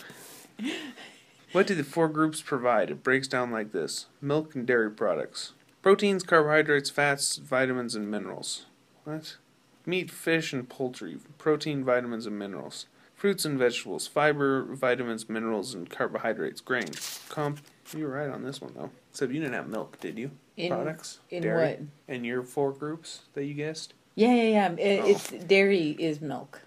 [1.53, 2.89] What do the four groups provide?
[2.89, 8.65] It breaks down like this milk and dairy products, proteins, carbohydrates, fats, vitamins, and minerals.
[9.05, 9.37] What?
[9.85, 12.87] Meat, fish, and poultry, protein, vitamins, and minerals.
[13.15, 17.21] Fruits and vegetables, fiber, vitamins, minerals, and carbohydrates, grains.
[17.29, 17.61] Comp.
[17.95, 18.91] You were right on this one, though.
[19.11, 20.31] Except you didn't have milk, did you?
[20.57, 21.19] In- products?
[21.29, 21.67] in dairy?
[21.67, 21.79] what?
[22.13, 23.93] In your four groups that you guessed?
[24.15, 24.71] Yeah, yeah, yeah.
[24.73, 25.07] It, Oh.
[25.07, 26.61] It's dairy is milk.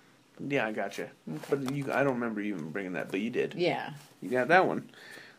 [0.48, 1.08] Yeah, I gotcha.
[1.48, 3.54] But you, I don't remember you even bringing that, but you did.
[3.54, 3.90] Yeah.
[4.22, 4.90] You got that one.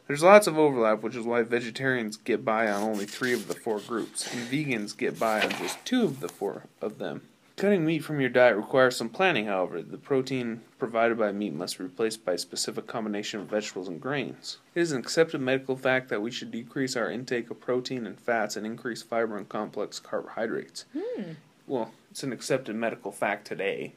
[0.08, 3.56] There's lots of overlap, which is why vegetarians get by on only three of the
[3.56, 7.22] four groups, and vegans get by on just two of the four of them.
[7.56, 9.82] Cutting meat from your diet requires some planning, however.
[9.82, 14.02] The protein provided by meat must be replaced by a specific combination of vegetables and
[14.02, 14.58] grains.
[14.74, 18.20] It is an accepted medical fact that we should decrease our intake of protein and
[18.20, 20.86] fats and increase fiber and complex carbohydrates.
[20.97, 21.34] Hmm.
[21.68, 23.93] Well, it's an accepted medical fact today,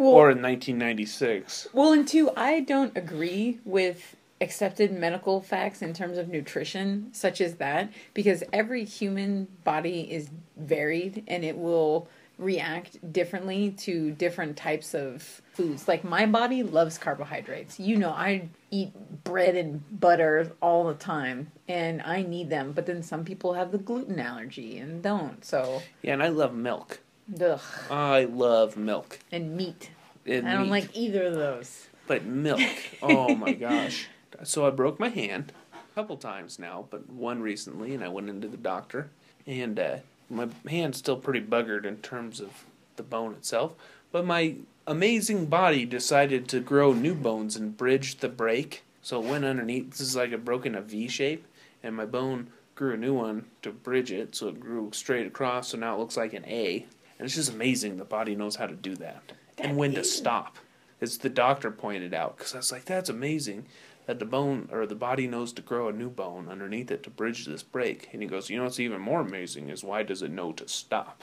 [0.00, 1.68] Well, or in 1996.
[1.74, 7.42] Well, and two, I don't agree with accepted medical facts in terms of nutrition, such
[7.42, 14.56] as that, because every human body is varied and it will react differently to different
[14.56, 15.86] types of foods.
[15.86, 17.78] Like my body loves carbohydrates.
[17.78, 18.92] You know, I eat
[19.22, 23.70] bread and butter all the time and I need them, but then some people have
[23.70, 25.44] the gluten allergy and don't.
[25.44, 27.00] So, Yeah, and I love milk.
[27.40, 27.60] Ugh.
[27.90, 29.18] I love milk.
[29.30, 29.90] And meat.
[30.26, 30.70] And I don't meat.
[30.70, 31.88] like either of those.
[32.06, 32.60] But milk.
[33.02, 34.08] Oh my gosh.
[34.44, 38.28] So I broke my hand a couple times now, but one recently, and I went
[38.28, 39.10] into the doctor,
[39.46, 39.96] and uh,
[40.28, 42.64] my hand's still pretty buggered in terms of
[42.96, 43.72] the bone itself.
[44.12, 44.56] But my
[44.86, 48.82] amazing body decided to grow new bones and bridge the break.
[49.02, 49.90] So it went underneath.
[49.90, 51.46] This is like a broken a V shape,
[51.82, 55.68] and my bone grew a new one to bridge it, so it grew straight across.
[55.68, 56.86] So now it looks like an A,
[57.20, 57.98] and it's just amazing.
[57.98, 60.56] The body knows how to do that and That when to stop
[61.02, 63.66] as the doctor pointed out because i was like that's amazing
[64.06, 67.10] that the bone or the body knows to grow a new bone underneath it to
[67.10, 70.22] bridge this break and he goes you know what's even more amazing is why does
[70.22, 71.22] it know to stop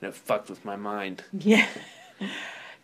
[0.00, 1.66] and it fucked with my mind Yeah.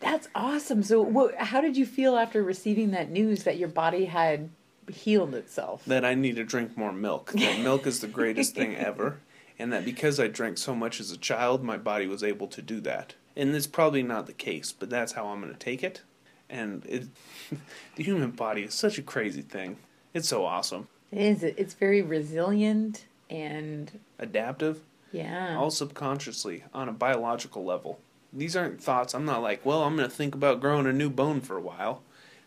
[0.00, 0.82] That's awesome.
[0.82, 4.50] So, what, how did you feel after receiving that news that your body had
[4.90, 5.84] healed itself?
[5.86, 9.20] that i need to drink more milk that milk is the greatest thing ever
[9.59, 12.62] and that because i drank so much as a child my body was able to
[12.62, 15.82] do that and it's probably not the case but that's how i'm going to take
[15.82, 16.03] it
[16.50, 17.09] and it
[17.96, 19.76] the human body is such a crazy thing
[20.14, 21.42] it's so awesome It is.
[21.42, 24.80] It's very resilient and adaptive
[25.12, 25.57] yeah.
[25.59, 27.98] all subconsciously on a biological level.
[28.32, 29.14] These aren't thoughts.
[29.14, 31.61] I'm not like, well, I'm going to think about growing a new bone for a
[31.62, 32.03] while.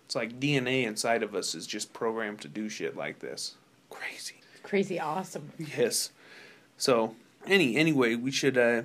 [0.05, 3.55] It's like DNA inside of us is just programmed to do shit like this.
[3.89, 4.41] Crazy.
[4.63, 5.51] Crazy awesome.
[5.77, 6.11] Yes.
[6.77, 7.15] So,
[7.45, 8.83] any anyway, we should uh,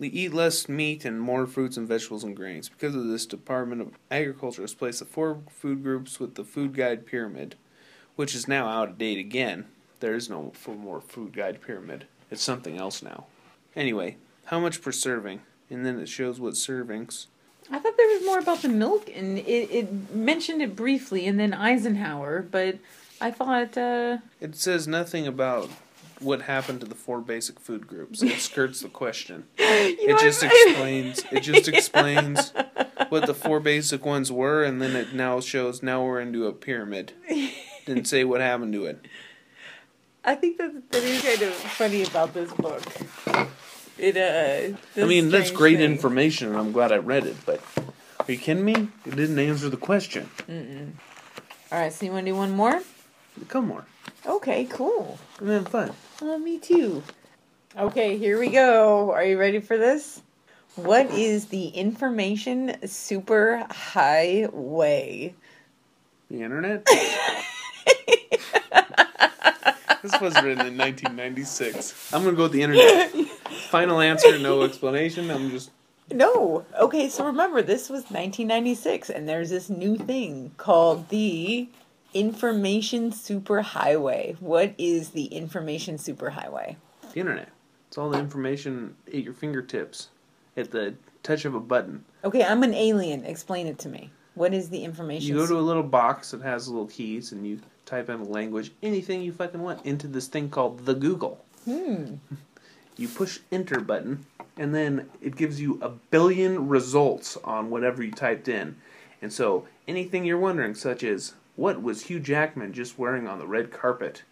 [0.00, 2.68] eat less meat and more fruits and vegetables and grains.
[2.68, 6.74] Because of this, Department of Agriculture has placed the four food groups with the food
[6.74, 7.56] guide pyramid,
[8.16, 9.66] which is now out of date again.
[10.00, 12.06] There is no more food guide pyramid.
[12.30, 13.26] It's something else now.
[13.76, 14.16] Anyway,
[14.46, 15.42] how much per serving?
[15.68, 17.26] And then it shows what servings.
[17.70, 21.38] I thought there was more about the milk, and it, it mentioned it briefly, and
[21.38, 22.78] then Eisenhower, but
[23.20, 23.76] I thought.
[23.78, 25.70] Uh, It says nothing about
[26.20, 28.22] what happened to the four basic food groups.
[28.22, 29.44] It skirts the question.
[29.58, 31.24] It just explains.
[31.30, 32.52] It just explains
[33.08, 35.82] what the four basic ones were, and then it now shows.
[35.82, 37.12] Now we're into a pyramid.
[37.86, 39.04] Didn't say what happened to it.
[40.24, 42.82] I think that that is kind of funny about this book.
[43.96, 44.76] It uh.
[45.00, 45.90] I mean, that's great things.
[45.90, 47.36] information, and I'm glad I read it.
[47.46, 47.62] But
[48.18, 48.88] are you kidding me?
[49.06, 50.28] It didn't answer the question.
[51.72, 52.82] All right, so you want to do one more?
[53.48, 53.86] Come more.
[54.26, 55.18] Okay, cool.
[55.40, 55.92] I'm having fun.
[56.22, 57.02] Oh, me too.
[57.76, 59.12] Okay, here we go.
[59.12, 60.22] Are you ready for this?
[60.76, 65.34] What is the information super highway?
[66.30, 66.84] The internet.
[70.02, 72.12] this was written in 1996.
[72.12, 73.10] I'm gonna go with the internet.
[73.70, 75.30] Final answer, no explanation.
[75.30, 75.70] I'm just
[76.12, 76.64] No.
[76.78, 81.68] Okay, so remember, this was 1996, and there's this new thing called the
[82.12, 84.40] Information Superhighway.
[84.40, 86.76] What is the Information Superhighway?
[87.12, 87.48] the internet.
[87.88, 90.10] It's all the information at your fingertips,
[90.56, 90.94] at the
[91.24, 92.04] touch of a button.
[92.24, 93.24] Okay, I'm an alien.
[93.24, 94.10] Explain it to me.
[94.34, 95.28] What is the information?
[95.28, 98.24] You go to a little box that has little keys, and you type in a
[98.24, 101.44] language, anything you fucking want, into this thing called the Google.
[101.64, 102.14] Hmm.
[102.96, 104.26] You push enter button,
[104.58, 108.76] and then it gives you a billion results on whatever you typed in.
[109.22, 113.46] And so anything you're wondering, such as what was Hugh Jackman just wearing on the
[113.46, 114.22] red carpet,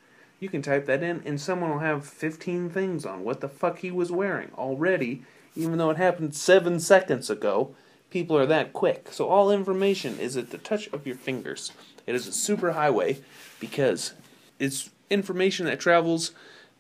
[0.41, 3.79] you can type that in, and someone will have 15 things on what the fuck
[3.79, 5.23] he was wearing already,
[5.57, 7.75] even though it happened seven seconds ago.
[8.11, 9.09] People are that quick.
[9.11, 11.73] So all information is at the touch of your fingers.
[12.07, 13.19] It is a super highway
[13.61, 14.15] because
[14.59, 16.33] it's information that travels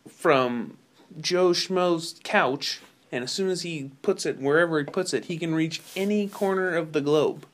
[0.09, 0.78] from
[1.20, 2.80] Joe Schmo's couch,
[3.11, 6.28] and as soon as he puts it wherever he puts it, he can reach any
[6.28, 7.47] corner of the globe.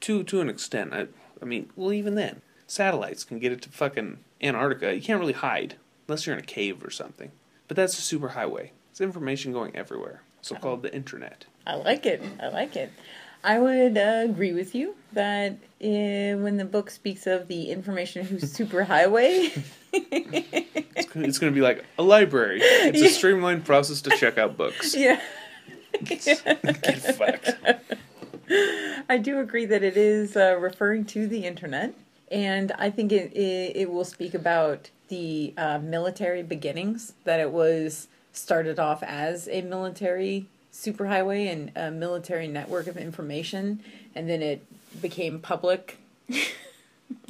[0.00, 0.92] To to an extent.
[0.92, 1.06] I
[1.40, 2.42] I mean, well even then.
[2.66, 4.94] Satellites can get it to fucking Antarctica.
[4.94, 5.76] You can't really hide
[6.08, 7.30] unless you're in a cave or something.
[7.68, 8.72] But that's a super highway.
[8.90, 10.22] It's information going everywhere.
[10.42, 11.44] So called the internet.
[11.66, 12.22] I like it.
[12.40, 12.92] I like it.
[13.42, 18.24] I would uh, agree with you that uh, when the book speaks of the information
[18.24, 19.62] who's superhighway,
[19.92, 22.60] It's it's gonna be like a library.
[22.62, 24.94] It's a streamlined process to check out books.
[24.98, 25.20] yeah.
[26.04, 26.20] Get
[27.16, 27.56] fucked.
[29.08, 31.94] I do agree that it is uh, referring to the internet,
[32.30, 37.12] and I think it it, it will speak about the uh, military beginnings.
[37.24, 43.82] That it was started off as a military superhighway and a military network of information,
[44.14, 44.64] and then it
[45.00, 45.98] became public.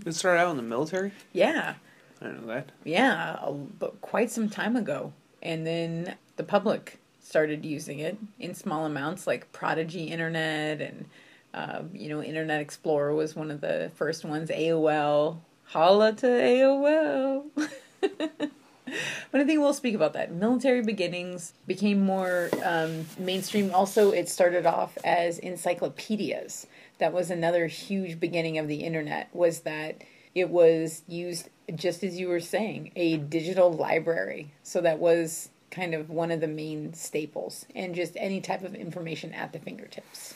[0.07, 1.11] It started out in the military.
[1.33, 1.75] Yeah,
[2.23, 2.71] I know that.
[2.85, 5.13] yeah, a- but quite some time ago,
[5.43, 11.07] and then the public started using it in small amounts, like Prodigy Internet and.
[11.55, 14.51] Uh, you know, Internet Explorer was one of the first ones.
[14.51, 17.45] AOL, holla to AOL.
[18.01, 20.33] but I think we'll speak about that.
[20.33, 23.75] Military beginnings became more um, mainstream.
[23.75, 26.67] Also, it started off as encyclopedias.
[26.99, 29.29] That was another huge beginning of the internet.
[29.33, 30.03] Was that
[30.35, 34.53] it was used just as you were saying, a digital library.
[34.63, 38.75] So that was kind of one of the main staples, and just any type of
[38.75, 40.35] information at the fingertips.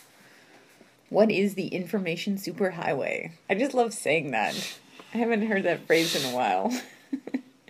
[1.08, 3.32] What is the information superhighway?
[3.48, 4.54] I just love saying that.
[5.12, 6.72] I haven't heard that phrase in a while.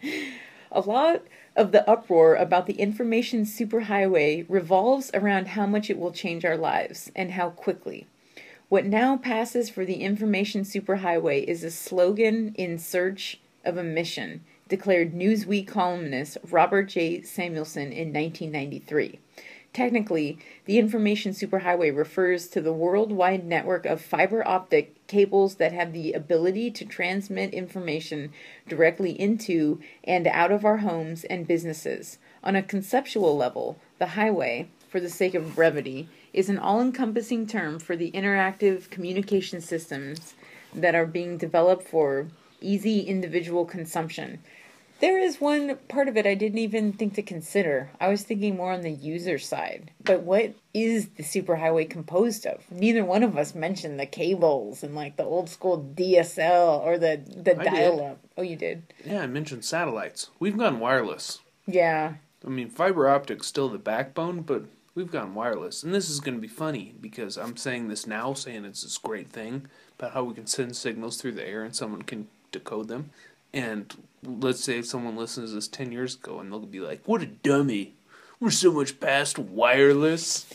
[0.72, 1.22] a lot
[1.56, 6.56] of the uproar about the information superhighway revolves around how much it will change our
[6.56, 8.06] lives and how quickly.
[8.68, 14.44] What now passes for the information superhighway is a slogan in search of a mission,
[14.70, 17.20] declared Newsweek columnist Robert J.
[17.22, 19.18] Samuelson in 1993.
[19.72, 25.92] Technically, the information superhighway refers to the worldwide network of fiber optic cables that have
[25.92, 28.32] the ability to transmit information
[28.68, 32.18] directly into and out of our homes and businesses.
[32.42, 37.46] On a conceptual level, the highway, for the sake of brevity, is an all encompassing
[37.46, 40.34] term for the interactive communication systems
[40.74, 42.28] that are being developed for
[42.60, 44.40] easy individual consumption.
[45.00, 47.90] There is one part of it I didn't even think to consider.
[47.98, 49.90] I was thinking more on the user side.
[50.04, 52.62] But what is the superhighway composed of?
[52.70, 57.20] Neither one of us mentioned the cables and like the old school DSL or the
[57.34, 57.70] the I did.
[57.70, 58.18] dial up.
[58.36, 58.82] Oh, you did.
[59.04, 60.28] Yeah, I mentioned satellites.
[60.38, 61.40] We've gone wireless.
[61.66, 62.14] Yeah.
[62.44, 65.82] I mean, fiber optic's still the backbone, but we've gone wireless.
[65.82, 68.98] And this is going to be funny because I'm saying this now, saying it's this
[68.98, 69.66] great thing
[69.98, 73.10] about how we can send signals through the air and someone can decode them.
[73.52, 77.02] And let's say if someone listens to this 10 years ago and they'll be like,
[77.06, 77.94] what a dummy.
[78.38, 80.46] We're so much past wireless.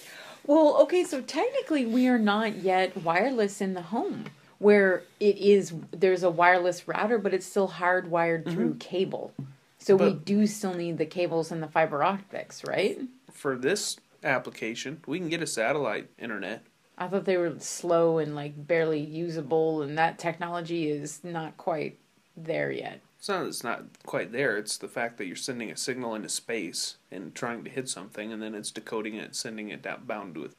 [0.46, 4.26] Well, okay, so technically we are not yet wireless in the home
[4.60, 8.52] where it is there's a wireless router but it's still hardwired mm-hmm.
[8.52, 9.34] through cable.
[9.80, 12.98] So we do still need the cables and the fiber optics, right?
[13.32, 16.64] For this application, we can get a satellite internet.
[16.98, 22.00] I thought they were slow and like barely usable and that technology is not quite
[22.36, 23.00] there yet.
[23.26, 23.48] It's not.
[23.48, 24.56] It's not quite there.
[24.56, 28.32] It's the fact that you're sending a signal into space and trying to hit something,
[28.32, 30.56] and then it's decoding it, sending it down bound with.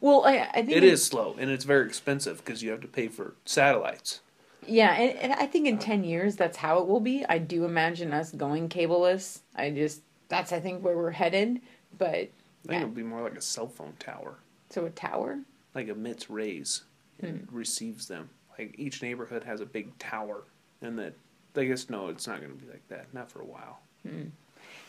[0.00, 2.88] Well, I, I think It is slow, and it's very expensive because you have to
[2.88, 4.18] pay for satellites.
[4.66, 7.24] Yeah, and, and I think in 10 years that's how it will be.
[7.28, 9.42] I do imagine us going cableless.
[9.54, 11.60] I just, that's I think where we're headed.
[11.96, 12.32] But, I think
[12.64, 12.76] Yeah.
[12.78, 14.38] it'll be more like a cell phone tower,
[14.70, 15.38] so a tower?
[15.72, 16.82] like emits rays
[17.20, 17.56] and hmm.
[17.56, 18.28] receives them.
[18.58, 20.42] Like each neighborhood has a big tower,
[20.82, 21.14] and that
[21.56, 23.12] I guess no, it's not going to be like that.
[23.12, 23.80] Not for a while.
[24.06, 24.26] Hmm.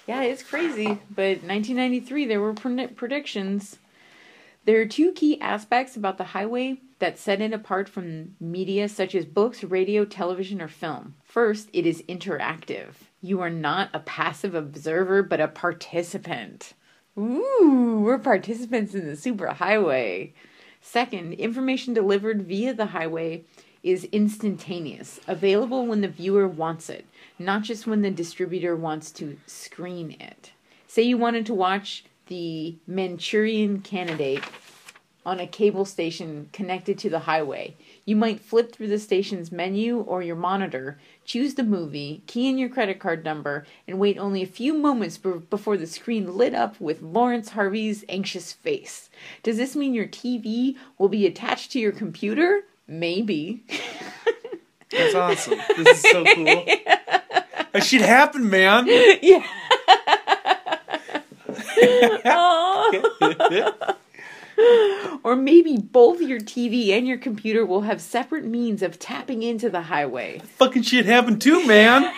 [0.08, 0.86] Yeah, it's crazy.
[0.86, 3.78] But 1993, there were pre- predictions.
[4.66, 9.16] There are two key aspects about the highway that set it apart from media such
[9.16, 11.16] as books, radio, television, or film.
[11.24, 12.94] First, it is interactive.
[13.22, 16.74] You are not a passive observer, but a participant.
[17.18, 20.34] Ooh, we're participants in the superhighway.
[20.82, 23.44] Second, information delivered via the highway
[23.84, 27.06] is instantaneous, available when the viewer wants it,
[27.38, 30.52] not just when the distributor wants to screen it.
[30.88, 34.44] Say you wanted to watch the Manchurian Candidate
[35.26, 37.76] on a cable station connected to the highway.
[38.06, 42.58] You might flip through the station's menu or your monitor, choose the movie, key in
[42.58, 46.56] your credit card number, and wait only a few moments be- before the screen lit
[46.56, 49.10] up with Laurence Harvey's anxious face.
[49.44, 52.64] Does this mean your TV will be attached to your computer?
[52.90, 53.64] Maybe.
[54.92, 55.60] That's awesome.
[55.78, 56.66] this is so cool.
[57.72, 58.88] That shit happened, man.
[59.22, 59.46] yeah.
[65.24, 69.70] Or maybe both your TV and your computer will have separate means of tapping into
[69.70, 70.40] the highway.
[70.58, 72.02] Fucking shit happened too, man.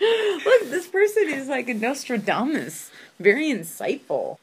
[0.00, 2.90] Look, this person is like a Nostradamus.
[3.20, 4.38] Very insightful.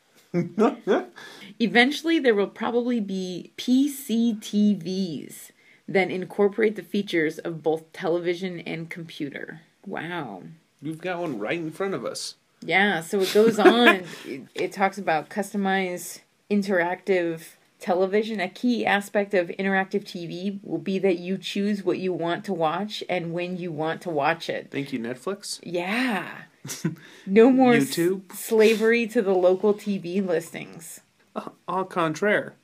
[1.60, 5.52] Eventually, there will probably be PCTVs
[5.88, 9.62] that incorporate the features of both television and computer.
[9.86, 10.44] Wow.
[10.82, 12.36] We've got one right in front of us.
[12.62, 14.04] Yeah, so it goes on.
[14.26, 16.20] it, it talks about customized
[16.52, 17.42] interactive
[17.80, 18.40] television.
[18.40, 22.54] A key aspect of interactive TV will be that you choose what you want to
[22.54, 24.68] watch and when you want to watch it.
[24.72, 25.60] Thank you, Netflix.
[25.64, 26.28] Yeah.
[27.26, 28.34] No more s- YouTube?
[28.34, 31.00] slavery to the local TV listings.
[31.68, 32.56] Au contraire.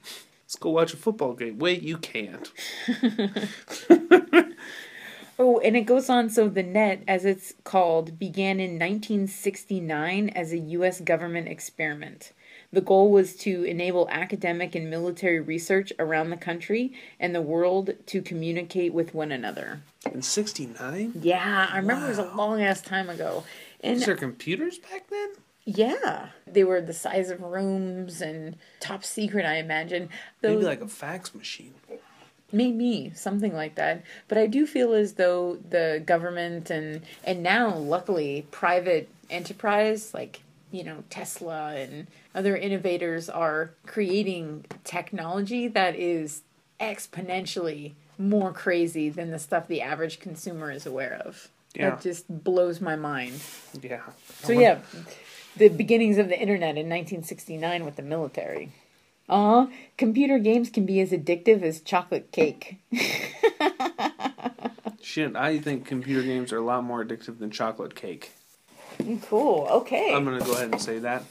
[0.45, 1.57] Let's go watch a football game.
[1.59, 2.51] Wait, you can't.
[5.39, 6.29] Oh, and it goes on.
[6.29, 11.01] So the net, as it's called, began in 1969 as a U.S.
[11.01, 12.33] government experiment.
[12.71, 17.91] The goal was to enable academic and military research around the country and the world
[18.07, 19.81] to communicate with one another.
[20.11, 21.13] In 69?
[21.21, 23.43] Yeah, I remember it was a long ass time ago.
[23.81, 25.29] And Was there computers back then?
[25.65, 30.09] Yeah, they were the size of rooms and top secret, I imagine.
[30.41, 31.73] Maybe Those- like a fax machine.
[32.51, 34.03] Maybe something like that.
[34.27, 40.41] But I do feel as though the government and and now luckily private enterprise like
[40.69, 42.05] you know Tesla and
[42.35, 46.43] other innovators are creating technology that is
[46.79, 51.49] exponentially more crazy than the stuff the average consumer is aware of.
[51.73, 51.91] Yeah.
[51.91, 53.41] That just blows my mind.
[53.81, 54.01] Yeah.
[54.43, 54.79] So yeah,
[55.57, 58.71] the beginnings of the internet in 1969 with the military.
[59.29, 62.77] Uh, computer games can be as addictive as chocolate cake.
[65.01, 68.31] Shit, I think computer games are a lot more addictive than chocolate cake.
[69.23, 69.67] cool.
[69.69, 70.13] Okay.
[70.13, 71.23] I'm gonna go ahead and say that.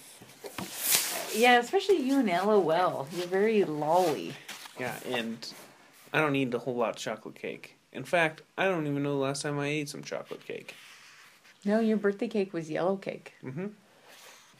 [1.34, 3.06] yeah, especially you and LOL.
[3.12, 4.34] You're very lolly.
[4.78, 5.46] Yeah, and
[6.12, 7.76] I don't eat a whole lot of chocolate cake.
[7.92, 10.74] In fact, I don't even know the last time I ate some chocolate cake.
[11.64, 13.34] No, your birthday cake was yellow cake.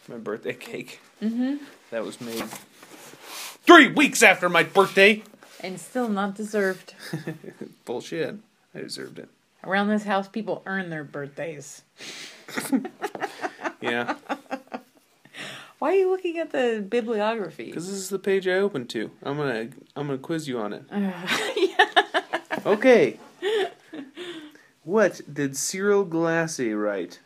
[0.09, 1.01] My birthday cake.
[1.23, 1.57] Mm-hmm.
[1.91, 2.45] That was made
[3.65, 5.23] three weeks after my birthday.
[5.61, 6.95] And still not deserved.
[7.85, 8.37] Bullshit.
[8.75, 9.29] I deserved it.
[9.65, 11.83] Around this house, people earn their birthdays.
[13.81, 14.15] Yeah,
[15.81, 17.65] Why are you looking at the bibliography?
[17.67, 19.11] because this is the page I opened to.
[19.25, 20.85] I'm gonna I'm gonna quiz you on it.
[20.93, 21.97] yeah.
[22.65, 23.19] Okay.
[24.85, 27.19] What did Cyril Glassé write?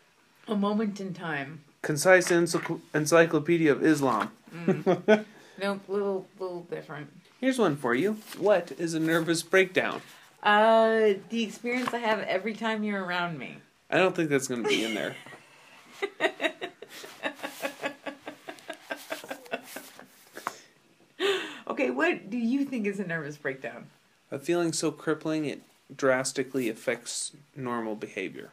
[0.49, 1.61] A moment in time.
[1.87, 4.33] Concise Encycl- Encyclopedia of Islam.
[4.67, 7.13] Nope, little little different.
[7.41, 8.15] Here's one for you.
[8.39, 10.03] What is a nervous breakdown?
[10.43, 13.59] Uh, the experience I have every time you're around me.
[13.89, 15.15] I don't think that's gonna be in there.
[21.69, 23.89] Okay, what do you think is a nervous breakdown?
[24.31, 25.61] A feeling so crippling it
[25.95, 28.51] drastically affects normal behavior.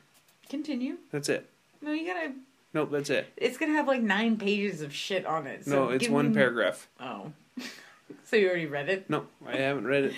[0.49, 0.97] Continue.
[1.11, 1.49] That's it.
[1.81, 2.33] No, you gotta.
[2.73, 3.27] Nope, that's it.
[3.37, 5.65] It's gonna have like nine pages of shit on it.
[5.65, 6.87] So no, it's one me- paragraph.
[6.99, 7.31] Oh.
[8.25, 9.09] so you already read it?
[9.09, 10.13] No, I haven't read it.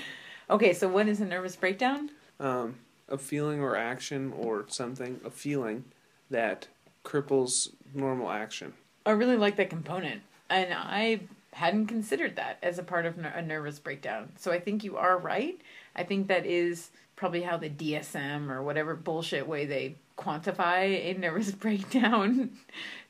[0.50, 2.12] Okay, so what is a nervous breakdown?
[2.40, 2.76] Um,
[3.10, 5.86] a feeling or action or something, a feeling
[6.30, 6.68] that
[7.04, 8.74] cripples normal action.
[9.06, 11.22] I really like that component, and I
[11.54, 14.30] hadn't considered that as a part of a nervous breakdown.
[14.38, 15.60] So I think you are right.
[15.96, 21.18] I think that is probably how the DSM or whatever bullshit way they quantify a
[21.18, 22.52] nervous breakdown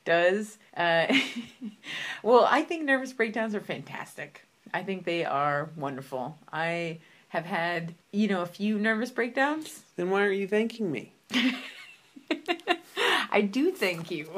[0.03, 0.57] does.
[0.75, 1.07] Uh,
[2.23, 4.45] well, I think nervous breakdowns are fantastic.
[4.73, 6.37] I think they are wonderful.
[6.51, 6.99] I
[7.29, 9.83] have had, you know, a few nervous breakdowns.
[9.95, 11.13] Then why aren't you thanking me?
[13.31, 14.29] I do thank you.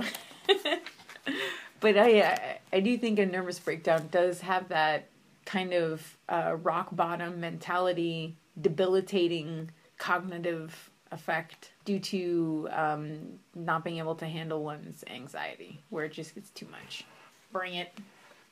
[1.79, 5.09] but I, I I do think a nervous breakdown does have that
[5.45, 14.15] kind of uh, rock bottom mentality, debilitating cognitive effect due to um, not being able
[14.15, 17.05] to handle one's anxiety, where it just gets too much.
[17.51, 17.93] Bring it.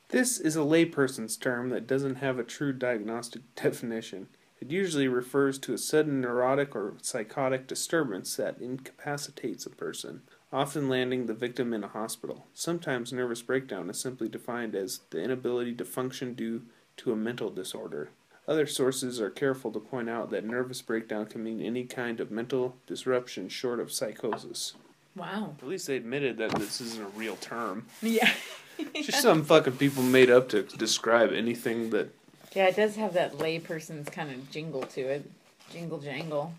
[0.08, 4.28] This is a layperson's term that doesn't have a true diagnostic definition.
[4.60, 10.88] It usually refers to a sudden neurotic or psychotic disturbance that incapacitates a person, often
[10.88, 12.46] landing the victim in a hospital.
[12.54, 16.62] Sometimes nervous breakdown is simply defined as the inability to function due
[16.98, 18.10] to a mental disorder.
[18.48, 22.30] Other sources are careful to point out that nervous breakdown can mean any kind of
[22.30, 24.74] mental disruption short of psychosis.
[25.16, 25.56] Wow.
[25.60, 27.86] At least they admitted that this isn't a real term.
[28.02, 28.30] Yeah.
[28.78, 32.10] It's just some fucking people made up to describe anything that
[32.54, 35.30] Yeah, it does have that layperson's kind of jingle to it.
[35.72, 36.52] Jingle jangle.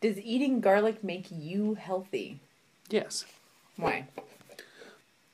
[0.00, 2.40] Does eating garlic make you healthy?
[2.88, 3.24] yes
[3.76, 4.06] Why?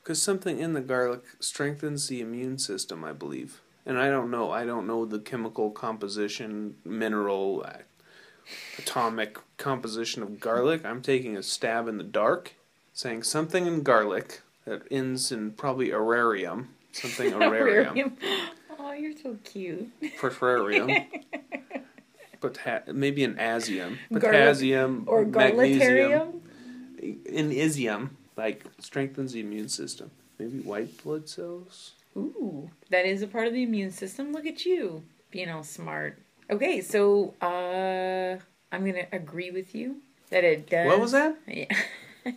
[0.03, 4.50] because something in the garlic strengthens the immune system i believe and i don't know
[4.50, 7.64] i don't know the chemical composition mineral
[8.78, 12.54] atomic composition of garlic i'm taking a stab in the dark
[12.92, 18.12] saying something in garlic that ends in probably aerarium something aerarium
[18.84, 19.90] Oh, you're so cute.
[20.18, 21.06] Perfrarium.
[22.40, 23.98] Pota- maybe an asium.
[24.12, 25.04] Potassium.
[25.06, 25.80] Or magnesium.
[25.80, 26.40] garlicarium?
[27.38, 30.10] An isium, like strengthens the immune system.
[30.38, 31.92] Maybe white blood cells.
[32.16, 34.32] Ooh, that is a part of the immune system.
[34.32, 36.18] Look at you being all smart.
[36.50, 38.36] Okay, so uh,
[38.70, 39.96] I'm gonna agree with you
[40.30, 40.86] that it does.
[40.86, 41.36] What was that?
[41.46, 41.66] Yeah.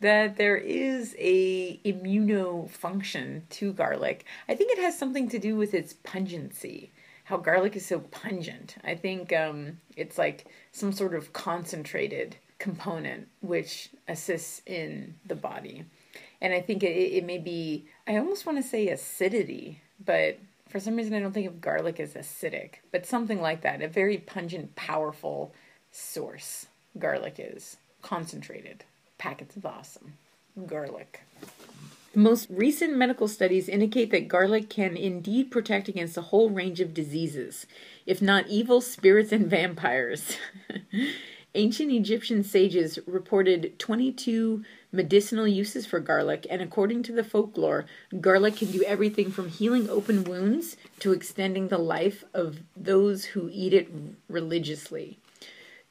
[0.00, 4.24] that there is a immunofunction to garlic.
[4.48, 6.90] I think it has something to do with its pungency.
[7.24, 8.76] How garlic is so pungent.
[8.82, 15.84] I think um, it's like some sort of concentrated component which assists in the body.
[16.40, 20.80] And I think it, it may be, I almost want to say acidity, but for
[20.80, 23.82] some reason I don't think of garlic as acidic, but something like that.
[23.82, 25.54] A very pungent, powerful
[25.92, 26.66] source
[26.98, 28.82] garlic is concentrated
[29.16, 30.14] packets of awesome
[30.66, 31.20] garlic.
[32.12, 36.92] Most recent medical studies indicate that garlic can indeed protect against a whole range of
[36.92, 37.64] diseases,
[38.06, 40.36] if not evil spirits and vampires.
[41.54, 47.86] Ancient Egyptian sages reported 22 medicinal uses for garlic, and according to the folklore,
[48.20, 53.48] garlic can do everything from healing open wounds to extending the life of those who
[53.52, 53.88] eat it
[54.28, 55.18] religiously.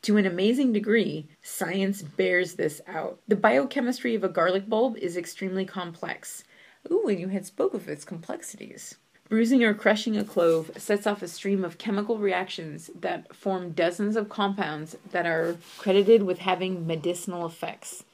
[0.03, 3.19] To an amazing degree, science bears this out.
[3.27, 6.45] The biochemistry of a garlic bulb is extremely complex.
[6.89, 8.95] Ooh, and you had spoke of its complexities.
[9.27, 14.15] Bruising or crushing a clove sets off a stream of chemical reactions that form dozens
[14.15, 18.05] of compounds that are credited with having medicinal effects.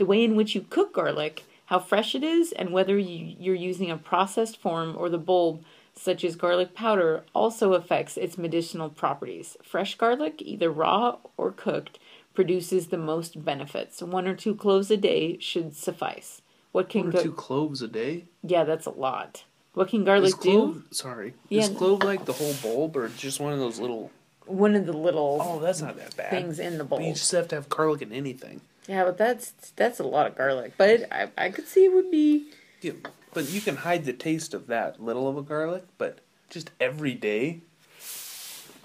[0.00, 3.54] The way in which you cook garlic, how fresh it is, and whether you, you're
[3.54, 5.62] using a processed form or the bulb
[5.94, 9.58] such as garlic powder, also affects its medicinal properties.
[9.62, 11.98] Fresh garlic, either raw or cooked,
[12.32, 14.00] produces the most benefits.
[14.00, 16.40] One or two cloves a day should suffice.
[16.72, 17.18] What can One go?
[17.18, 18.24] or two cloves a day.
[18.42, 19.44] Yeah, that's a lot.
[19.74, 20.74] What can garlic clove?
[20.76, 20.84] do?
[20.92, 21.34] Sorry.
[21.50, 21.64] Yeah.
[21.64, 24.10] Is clove like the whole bulb or just one of those little?
[24.46, 26.30] One of the little Oh, that's not that bad.
[26.30, 27.00] things in the bowl.
[27.00, 28.62] But you just have to have garlic in anything.
[28.86, 30.72] Yeah, but that's that's a lot of garlic.
[30.76, 32.46] But I I could see it would be
[32.80, 32.92] Yeah,
[33.34, 35.84] but you can hide the taste of that little of a garlic.
[35.98, 37.60] But just every day,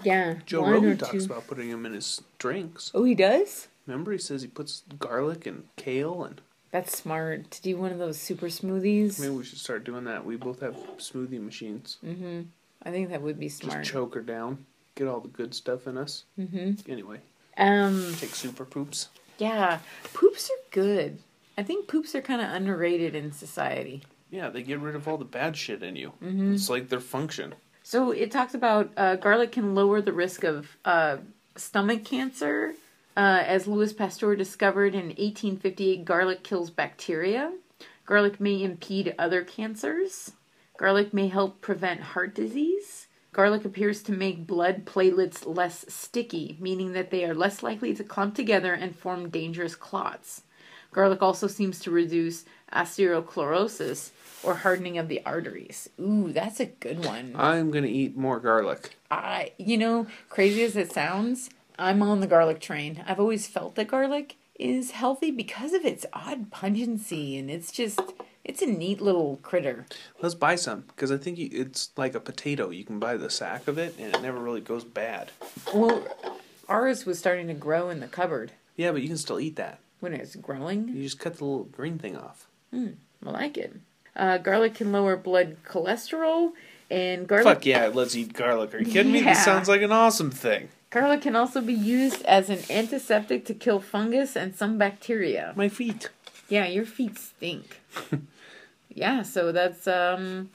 [0.03, 0.35] yeah.
[0.45, 1.26] Joe Rogan talks two.
[1.26, 2.91] about putting them in his drinks.
[2.93, 3.67] Oh, he does.
[3.88, 6.41] Remember, he says he puts garlic and kale, and
[6.72, 9.19] That's smart to do one of those super smoothies.
[9.19, 10.26] maybe we should start doing that.
[10.26, 11.97] We both have smoothie machines.
[12.03, 12.41] Mm-hmm.
[12.84, 13.81] I think that would be smart.
[13.84, 14.65] Just choke her down,
[14.95, 16.23] get all the good stuff in us.
[16.39, 16.91] mm-hmm.
[16.91, 17.19] Anyway,
[17.57, 18.13] Um.
[18.17, 19.09] take super poops.
[19.38, 19.80] Yeah,
[20.14, 21.20] poops are good.
[21.57, 24.03] I think poops are kind of underrated in society.
[24.30, 26.12] Yeah, they get rid of all the bad shit in you.
[26.22, 27.56] It's like their function.
[27.84, 31.18] So it talks about uh, garlic can lower the risk of uh,
[31.56, 32.74] stomach cancer.
[33.16, 37.53] Uh, as Louis Pasteur discovered in 1858, garlic kills bacteria.
[38.06, 40.34] Garlic may impede other cancers.
[40.78, 43.05] Garlic may help prevent heart disease.
[43.36, 48.02] Garlic appears to make blood platelets less sticky, meaning that they are less likely to
[48.02, 50.44] clump together and form dangerous clots.
[50.94, 55.90] Garlic also seems to reduce atherosclerosis or hardening of the arteries.
[55.99, 57.34] Ooh, that's a good one.
[57.36, 58.95] I'm gonna eat more garlic.
[59.12, 63.03] I, you know, crazy as it sounds, I'm on the garlic train.
[63.06, 67.99] I've always felt that garlic is healthy because of its odd pungency and it's just,
[68.45, 69.85] it's a neat little critter.
[70.22, 72.69] Let's buy some because I think it's like a potato.
[72.69, 75.31] You can buy the sack of it, and it never really goes bad.
[75.73, 76.07] Well,
[76.69, 79.80] ours was starting to grow in the cupboard Yeah, but you can still eat that.
[79.99, 80.88] when it's growing.
[80.89, 82.47] You just cut the little green thing off.
[82.72, 82.91] Hmm.
[83.26, 83.76] I like it.
[84.15, 86.51] Uh, garlic can lower blood cholesterol,
[86.89, 88.73] and garlic Fuck yeah, let's eat garlic.
[88.73, 89.19] Are you kidding me?
[89.22, 89.34] Yeah.
[89.34, 90.69] This sounds like an awesome thing.
[90.91, 95.51] garlic can also be used as an antiseptic to kill fungus and some bacteria.
[95.55, 96.09] My feet.
[96.47, 97.81] Yeah, your feet stink.
[98.95, 100.49] yeah, so that's um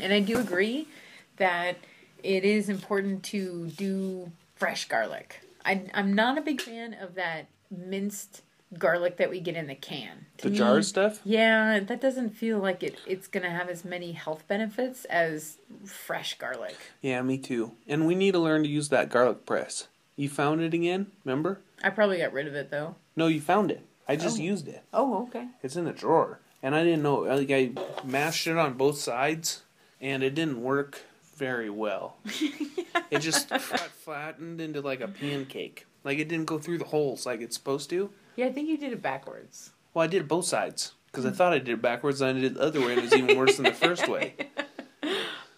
[0.00, 0.88] and I do agree
[1.36, 1.76] that
[2.22, 5.42] it is important to do fresh garlic.
[5.64, 8.42] I I'm not a big fan of that minced
[8.78, 10.26] garlic that we get in the can.
[10.38, 11.20] To The me, jar stuff?
[11.24, 15.56] Yeah, that doesn't feel like it it's going to have as many health benefits as
[15.84, 16.76] fresh garlic.
[17.02, 17.72] Yeah, me too.
[17.88, 19.88] And we need to learn to use that garlic press.
[20.16, 21.08] You found it again?
[21.24, 21.58] Remember?
[21.82, 22.94] I probably got rid of it though.
[23.16, 23.84] No, you found it.
[24.06, 24.42] I just Oh.
[24.42, 24.82] used it.
[24.92, 25.48] Oh, okay.
[25.62, 26.38] It's in a drawer.
[26.62, 27.20] And I didn't know.
[27.20, 27.72] Like, I
[28.04, 29.62] mashed it on both sides,
[30.00, 31.02] and it didn't work
[31.36, 32.16] very well.
[33.10, 35.86] it just got flattened into like a pancake.
[36.04, 38.10] Like, it didn't go through the holes like it's supposed to.
[38.36, 39.70] Yeah, I think you did it backwards.
[39.94, 40.92] Well, I did both sides.
[41.06, 42.98] Because I thought I did it backwards, and I did it the other way, and
[42.98, 44.34] it was even worse than the first way.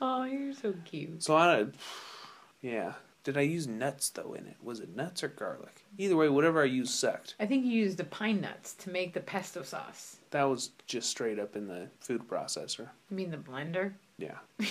[0.04, 1.22] Oh, you're so cute.
[1.22, 1.66] So I,
[2.60, 2.94] yeah.
[3.22, 4.56] Did I use nuts though in it?
[4.60, 5.84] Was it nuts or garlic?
[5.96, 7.36] Either way, whatever I used sucked.
[7.38, 10.16] I think you used the pine nuts to make the pesto sauce.
[10.32, 12.88] That was just straight up in the food processor.
[13.10, 13.92] You mean the blender?
[14.18, 14.38] Yeah.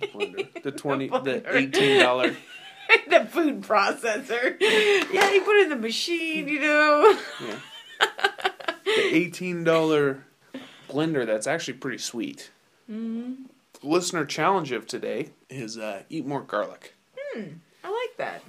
[0.00, 0.62] The blender.
[0.64, 1.54] The twenty, the blender.
[1.54, 2.34] eighteen dollar.
[3.08, 4.56] the food processor.
[4.60, 7.16] yeah, you put it in the machine, you know.
[7.40, 7.58] Yeah.
[8.84, 10.24] The eighteen dollar
[10.88, 11.24] blender.
[11.24, 12.50] That's actually pretty sweet.
[12.90, 13.44] Mm-hmm.
[13.84, 16.94] Listener challenge of today is uh, eat more garlic.
[17.16, 17.44] Hmm,
[17.84, 18.42] I like that.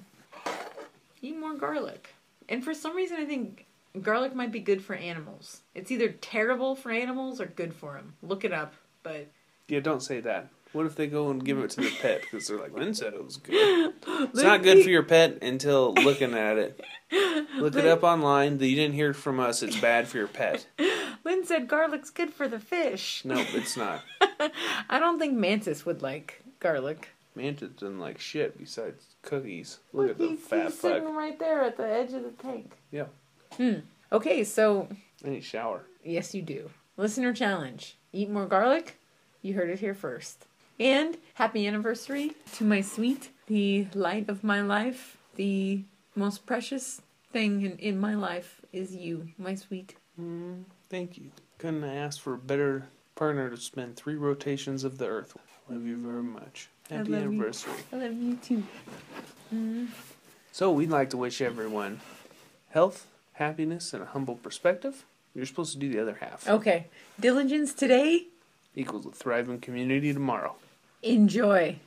[1.22, 2.16] Eat more garlic.
[2.50, 3.66] And for some reason, I think
[4.04, 5.62] garlic might be good for animals.
[5.74, 8.14] It's either terrible for animals or good for them.
[8.22, 8.74] Look it up.
[9.04, 9.28] But
[9.68, 10.50] Yeah, don't say that.
[10.74, 13.14] What if they go and give it to the pet because they're like, Lynn said
[13.14, 13.94] it was good.
[14.08, 16.82] It's not good for your pet until looking at it.
[17.58, 18.60] Look it up online.
[18.60, 19.64] You didn't hear from us.
[19.64, 20.68] It's bad for your pet.
[21.24, 23.24] Lynn said garlic's good for the fish.
[23.24, 24.02] No, it's not.
[24.90, 27.10] I don't think Mantis would like garlic.
[27.36, 29.80] Mantis doesn't like shit besides cookies.
[29.94, 30.92] Look at the he's, fat he's fuck.
[30.94, 32.74] sitting right there at the edge of the tank.
[32.92, 33.06] Yeah,
[33.58, 33.80] Hmm.
[34.12, 34.88] Okay, so
[35.24, 35.84] I need a shower.
[36.04, 36.70] Yes, you do.
[36.98, 37.98] Listener challenge.
[38.14, 38.98] Eat more garlic.
[39.42, 40.46] You heard it here first.
[40.80, 45.84] And happy anniversary to my sweet, the light of my life, the
[46.16, 47.02] most precious
[47.32, 49.96] thing in, in my life is you, my sweet.
[50.20, 51.32] Mm, thank you.
[51.58, 55.36] Couldn't ask for a better partner to spend three rotations of the earth.
[55.68, 56.70] With love you very much.
[56.92, 57.16] I Happy you.
[57.16, 57.74] anniversary.
[57.92, 58.64] I love you too.
[59.54, 59.88] Mm.
[60.52, 62.02] So we'd like to wish everyone
[62.70, 65.06] health, happiness, and a humble perspective.
[65.34, 66.48] You're supposed to do the other half.
[66.48, 66.88] Okay.
[67.20, 68.28] Diligence today.
[68.76, 70.56] Equals a thriving community tomorrow.
[71.04, 71.78] Enjoy.